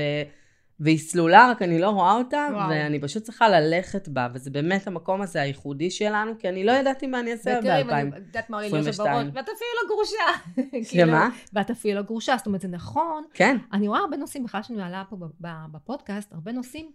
[0.81, 2.69] והיא סלולה, רק אני לא רואה אותה, וואו.
[2.69, 7.07] ואני פשוט צריכה ללכת בה, וזה באמת המקום הזה הייחודי שלנו, כי אני לא ידעתי
[7.07, 8.17] מה אני אעשה ותראי, ואני ב-2000.
[8.17, 9.31] יודעת מה עולה לי עכשיו 22.
[9.31, 10.51] בראש, ואת אפילו לא גרושה.
[10.89, 11.29] כאילו, שמה?
[11.53, 13.23] ואת אפילו לא גרושה, זאת אומרת, זה נכון.
[13.33, 15.17] כן, אני רואה הרבה נושאים, בכלל שאני מעלה פה
[15.71, 16.91] בפודקאסט, הרבה נושאים,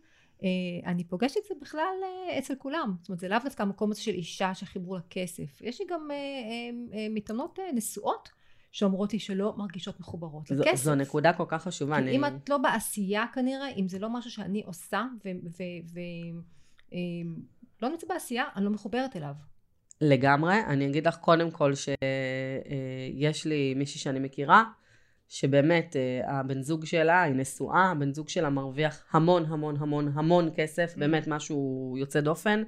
[0.86, 2.94] אני פוגשת את זה בכלל אה, אצל כולם.
[3.00, 5.62] זאת אומרת, זה לאו דווקא המקום הזה של אישה שחיברו לה כסף.
[5.62, 8.28] יש לי גם אה, אה, אה, מתאמנות אה, נשואות
[8.72, 10.84] שאומרות לי שלא מרגישות מחוברות זו, לכסף.
[10.84, 11.96] זו נקודה כל כך חשובה.
[11.96, 12.16] אני...
[12.16, 15.04] אם את לא בעשייה כנראה, אם זה לא משהו שאני עושה,
[17.82, 19.34] ולא נמצא בעשייה, אני לא מחוברת אליו.
[20.00, 20.64] לגמרי.
[20.66, 24.64] אני אגיד לך קודם כל שיש לי מישהי שאני מכירה,
[25.28, 30.50] שבאמת אה, הבן זוג שלה, היא נשואה, הבן זוג שלה מרוויח המון המון המון המון
[30.56, 30.98] כסף, Mm.
[31.00, 32.62] באמת משהו יוצא דופן.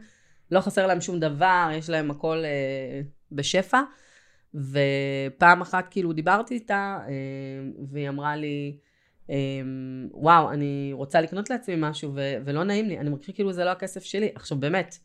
[0.51, 3.01] לא חסר להם שום דבר, יש להם הכל אה,
[3.33, 3.81] בשפע.
[4.55, 7.13] ופעם אחת כאילו דיברתי איתה, אה,
[7.91, 8.77] והיא אמרה לי,
[9.31, 9.37] אה,
[10.13, 13.71] וואו, אני רוצה לקנות לעצמי משהו ו- ולא נעים לי, אני מרגישה כאילו זה לא
[13.71, 14.31] הכסף שלי.
[14.35, 14.99] עכשיו באמת,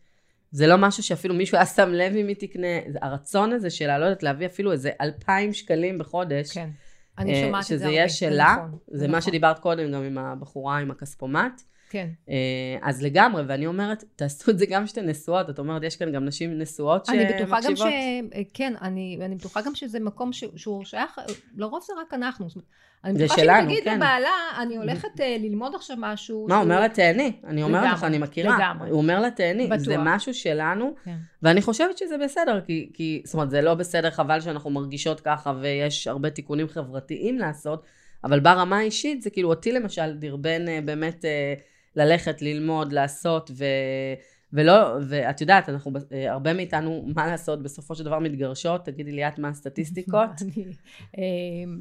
[0.52, 2.68] זה לא משהו שאפילו מישהו היה שם לב אם היא תקנה,
[3.02, 6.70] הרצון הזה שלה, לא יודעת, להביא אפילו איזה אלפיים שקלים בחודש, כן.
[7.18, 7.96] אני אה, שומעת את זה שזה הרבה.
[7.96, 9.30] יהיה שלה, נכון, זה מה נכון.
[9.30, 11.62] שדיברת קודם גם עם הבחורה עם הכספומט.
[11.94, 12.08] כן.
[12.30, 16.12] אה, אז לגמרי, ואני אומרת, תעשו את זה גם כשאתן נשואות, את אומרת, יש כאן
[16.12, 17.80] גם נשים נשואות אני בטוחה גם ש...
[17.80, 18.48] שמקשיבות.
[18.54, 20.44] כן, אני, אני בטוחה גם שזה מקום ש...
[20.56, 21.20] שהוא שייך,
[21.56, 22.50] לרוב זה רק אנחנו.
[22.50, 22.68] זאת אומרת,
[23.04, 23.96] אני בטוחה שאם תגיד כן.
[23.96, 24.30] לבעלה,
[24.62, 26.46] אני הולכת אה, ללמוד עכשיו משהו.
[26.50, 28.90] מה, הוא אומר לה תהני, אני אומרת לך, אני מכירה, לגמרי.
[28.90, 29.86] הוא אומר לה תהני, בטוח.
[29.86, 31.16] זה משהו שלנו, כן.
[31.44, 35.54] ואני חושבת שזה בסדר, כי, כי, זאת אומרת, זה לא בסדר, חבל שאנחנו מרגישות ככה,
[35.62, 37.84] ויש הרבה תיקונים חברתיים לעשות,
[38.24, 41.54] אבל ברמה האישית, זה כאילו אותי למשל דרבן אה, באמת אה,
[41.96, 43.66] ללכת, ללמוד, לעשות, ו...
[44.54, 49.28] ולא, ואת יודעת, אנחנו, אה, הרבה מאיתנו, מה לעשות, בסופו של דבר מתגרשות, תגידי לי
[49.28, 50.30] את מה הסטטיסטיקות?
[51.18, 51.24] אה,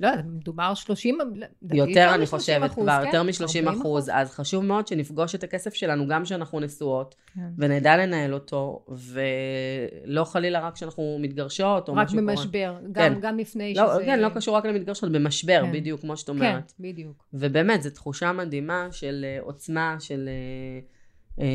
[0.01, 1.19] לא יודעת, מדובר 30,
[1.63, 3.07] לדעתי יותר אני חושבת 30%, כבר, כן?
[3.07, 3.81] יותר מ-30 40%.
[3.81, 7.41] אחוז, אז חשוב מאוד שנפגוש את הכסף שלנו גם כשאנחנו נשואות, כן.
[7.59, 12.35] ונדע לנהל אותו, ולא חלילה רק כשאנחנו מתגרשות, או רק משהו קורה.
[12.35, 13.37] במשבר, גם, כן.
[13.37, 14.05] לפני לא, שזה...
[14.05, 15.73] כן, לא קשור רק למתגרשות, במשבר, כן.
[15.73, 16.73] בדיוק, כמו שאת כן, אומרת.
[16.81, 17.25] בדיוק.
[17.33, 20.29] ובאמת, זו תחושה מדהימה של אה, עוצמה, של...
[21.41, 21.47] אה,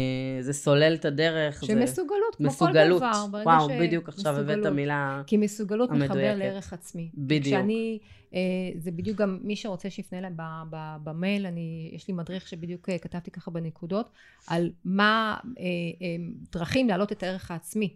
[0.41, 1.63] זה סולל את הדרך.
[1.63, 3.01] שמסוגלות, כמו כל מסוגלות.
[3.01, 3.25] דבר.
[3.31, 4.73] ברגע וואו, ש- בדיוק עכשיו הבאת מסוגלות.
[4.73, 5.21] מילה...
[5.27, 6.37] כי מסוגלות מחבר המדויקת.
[6.37, 7.09] לערך עצמי.
[7.13, 7.45] בדיוק.
[7.45, 7.99] כשאני,
[8.33, 8.39] אה,
[8.77, 10.31] זה בדיוק גם מי שרוצה שיפנה אליי
[11.03, 14.09] במייל, אני, יש לי מדריך שבדיוק אה, כתבתי ככה בנקודות,
[14.47, 15.37] על מה
[16.51, 17.93] דרכים להעלות את הערך העצמי.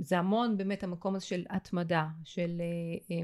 [0.00, 2.62] זה המון באמת המקום הזה של התמדה, של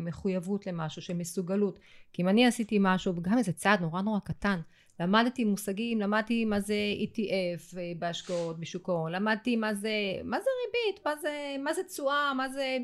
[0.00, 1.78] מחויבות למשהו, של מסוגלות.
[2.12, 4.60] כי אם אני עשיתי משהו, וגם איזה צעד נורא נורא קטן,
[5.00, 9.90] למדתי מושגים, למדתי מה זה ETF בהשקעות בשוק ההון, למדתי מה זה,
[10.24, 12.78] מה זה ריבית, מה זה, מה זה תשואה, מה זה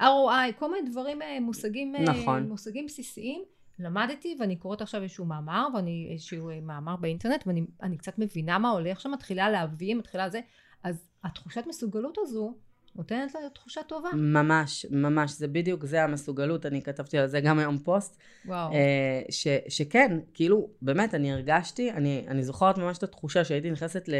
[0.00, 2.48] ROI, כל מיני דברים, מושגים, נכון.
[2.48, 3.42] מושגים בסיסיים.
[3.78, 9.00] למדתי ואני קוראת עכשיו איזשהו מאמר ואני איזשהו מאמר באינטרנט ואני קצת מבינה מה הולך
[9.00, 10.40] שם, מתחילה להבין, מתחילה זה,
[10.82, 12.54] אז התחושת מסוגלות הזו
[12.96, 14.08] נותנת לה תחושה טובה.
[14.14, 18.16] ממש, ממש, זה בדיוק, זה המסוגלות, אני כתבתי על זה גם היום פוסט.
[18.46, 18.72] וואו.
[18.72, 24.08] אה, ש, שכן, כאילו, באמת, אני הרגשתי, אני, אני זוכרת ממש את התחושה שהייתי נכנסת
[24.08, 24.14] ל...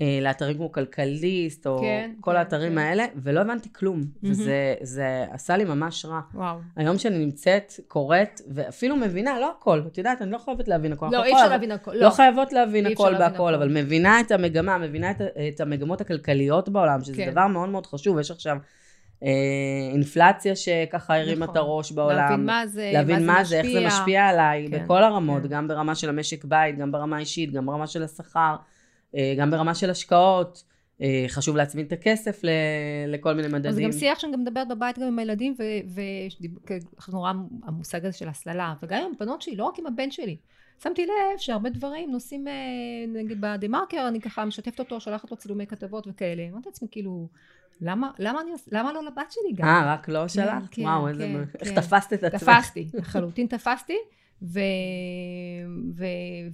[0.00, 2.78] אה, לאתרים כמו כלכליסט, או כן, כל כן, האתרים כן.
[2.78, 4.00] האלה, ולא הבנתי כלום.
[4.00, 4.18] Mm-hmm.
[4.22, 6.20] וזה זה עשה לי ממש רע.
[6.34, 6.56] וואו.
[6.76, 9.82] היום שאני נמצאת, קוראת, ואפילו מבינה, לא הכל.
[9.86, 11.08] את יודעת, אני לא חייבת להבין הכל.
[11.12, 11.92] לא, אי אפשר להבין הכל.
[11.92, 15.20] לא, לא חייבות להבין הכל בהכל, אבל מבינה את המגמה, מבינה את,
[15.54, 17.30] את המגמות הכלכליות בעולם, שזה כן.
[17.30, 18.18] דבר מאוד מאוד חשוב.
[18.18, 18.56] יש עכשיו...
[19.24, 19.30] אה,
[19.92, 21.52] אינפלציה שככה הרימה נכון.
[21.52, 22.16] את הראש בעולם.
[22.16, 25.48] להבין מה זה, להבין מה זה, איך זה משפיע עליי, כן, בכל הרמות, כן.
[25.48, 28.56] גם ברמה של המשק בית, גם ברמה האישית, גם ברמה של השכר.
[29.16, 30.64] אה, גם ברמה של השקעות.
[31.02, 32.40] אה, חשוב להצמיד את הכסף
[33.08, 33.72] לכל מיני מדדים.
[33.72, 35.54] זה גם שיח שאני גם מדברת בבית גם עם הילדים,
[37.08, 37.32] ונורא
[37.62, 40.36] המושג הזה של הסללה, וגם עם הבנות שלי, לא רק עם הבן שלי.
[40.82, 42.52] שמתי לב שהרבה דברים נוסעים, אה,
[43.08, 46.42] נגיד בדה מרקר, אני ככה משתפת אותו, שולחת לו צילומי כתבות וכאלה.
[46.42, 47.28] אני אומרת לעצמי, כאילו,
[47.80, 49.68] למה, למה, אני, למה לא לבת שלי גם?
[49.68, 50.64] אה, רק לא שלך?
[50.70, 51.26] כן, וואו, איזה...
[51.26, 51.80] כן, איך כן.
[51.80, 52.42] תפסת את עצמך?
[52.42, 53.96] תפסתי, לחלוטין תפסתי.
[54.42, 54.60] ו,
[55.96, 56.04] ו,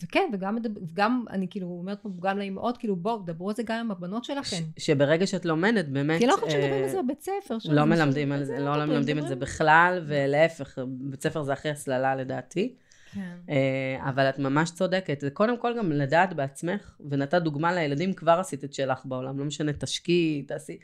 [0.02, 0.58] וכן, וגם,
[0.92, 4.24] וגם אני כאילו אומרת פה גם לאמהות, כאילו בואו, דברו על זה גם עם הבנות
[4.24, 4.56] שלכם.
[4.76, 6.18] ש, שברגע שאת לומדת, באמת...
[6.18, 7.56] כי לא חושבת שמדברים על זה בבית ספר.
[7.64, 12.16] לא מלמדים על זה, לא מלמדים את זה בכלל, ולהפך, בית ספר זה הכי הסללה
[12.16, 12.74] לדעתי.
[13.14, 13.36] כן.
[13.50, 15.20] אה, אבל את ממש צודקת.
[15.20, 19.38] זה קודם כל גם לדעת בעצמך, ונתת דוגמה לילדים, כבר עשית את שלך בעולם.
[19.38, 20.78] לא משנה, תשקיעי, תעשי...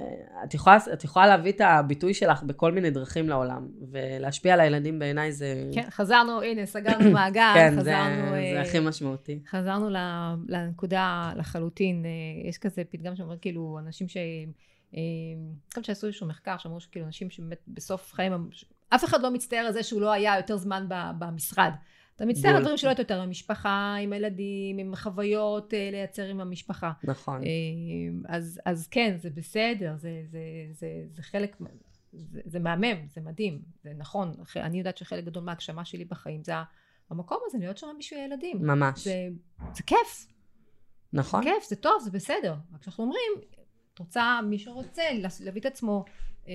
[0.00, 4.60] אה, את יכולה, את יכולה להביא את הביטוי שלך בכל מיני דרכים לעולם, ולהשפיע על
[4.60, 5.70] הילדים בעיניי זה...
[5.74, 8.30] כן, חזרנו, הנה, סגרנו מעגל, כן, חזרנו...
[8.30, 9.38] זה, uh, זה הכי משמעותי.
[9.50, 9.90] חזרנו
[10.48, 12.04] לנקודה לחלוטין.
[12.04, 14.16] Uh, יש כזה פתגם שאומר, כאילו, אנשים ש...
[15.68, 18.50] חושבת שעשו איזשהו מחקר, שאמרו שכאילו אנשים שבאמת בסוף חיים,
[18.88, 20.86] אף אחד לא מצטער על זה שהוא לא היה יותר זמן
[21.18, 21.70] במשרד.
[22.18, 26.40] אתה מצטער על דברים שלא יותר, עם המשפחה, עם הילדים, עם חוויות אה, לייצר עם
[26.40, 26.92] המשפחה.
[27.04, 27.42] נכון.
[27.42, 27.48] אה,
[28.36, 30.38] אז, אז כן, זה בסדר, זה, זה,
[30.72, 31.56] זה, זה חלק,
[32.12, 34.32] זה, זה מהמם, זה מדהים, זה נכון.
[34.56, 36.52] אני יודעת שחלק גדול מההגשמה שלי בחיים זה
[37.10, 38.66] המקום הזה, להיות שם בשביל הילדים.
[38.66, 39.04] ממש.
[39.04, 39.28] זה,
[39.74, 40.26] זה כיף.
[41.12, 41.42] נכון.
[41.42, 42.54] זה כיף, זה טוב, זה בסדר.
[42.74, 43.32] רק כשאנחנו אומרים,
[43.94, 45.02] את רוצה, מי שרוצה
[45.40, 46.04] להביא את עצמו
[46.48, 46.52] אה,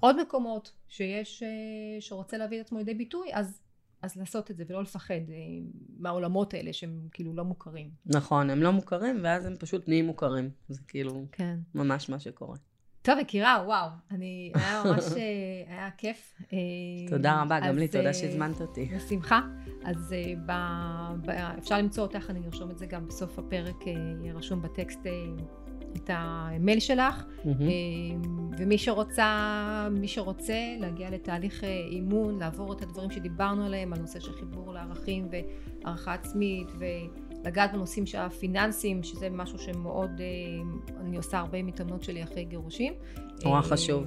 [0.00, 1.42] עוד מקומות שיש,
[2.00, 3.60] שרוצה להביא את עצמו לידי ביטוי, אז
[4.06, 5.36] אז לעשות את זה ולא לפחד אה,
[5.98, 7.90] מהעולמות האלה שהם כאילו לא מוכרים.
[8.06, 10.50] נכון, הם לא מוכרים ואז הם פשוט נהיים מוכרים.
[10.68, 11.58] זה כאילו כן.
[11.74, 12.56] ממש מה שקורה.
[13.02, 16.34] טוב, יקירה, וואו, אני, היה ממש, אה, היה כיף.
[16.52, 16.58] אה,
[17.08, 18.84] תודה רבה, גם לי, תודה שהזמנת אותי.
[18.84, 19.40] בשמחה.
[19.84, 20.14] אז
[20.46, 20.52] ב,
[21.26, 25.00] ב, אפשר למצוא אותך, אני ארשום את זה גם בסוף הפרק, יהיה רשום בטקסט
[25.96, 27.48] את המייל שלך, mm-hmm.
[28.58, 34.20] ומי שרוצה, מי שרוצה להגיע לתהליך אה, אימון, לעבור את הדברים שדיברנו עליהם, על נושא
[34.20, 40.26] של חיבור לערכים והערכה עצמית, ולגעת בנושאים הפיננסיים, שזה משהו שמאוד, אה,
[41.00, 42.92] אני עושה הרבה מתאמנות שלי אחרי גירושים.
[43.44, 44.04] נורא חשוב.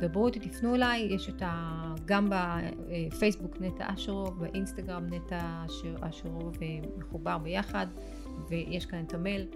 [0.00, 1.94] דברו איתי, תפנו אליי, יש את ה...
[2.04, 5.64] גם בפייסבוק נטע אשרוב, באינסטגרם נטע
[6.00, 6.56] אשרוב
[6.96, 7.86] מחובר ביחד,
[8.48, 9.46] ויש כאן את המייל.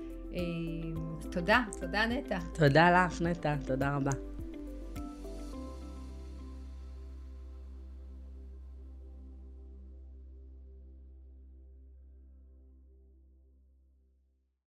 [1.30, 2.38] תודה, תודה נטע.
[2.54, 4.10] תודה לך נטע, תודה רבה.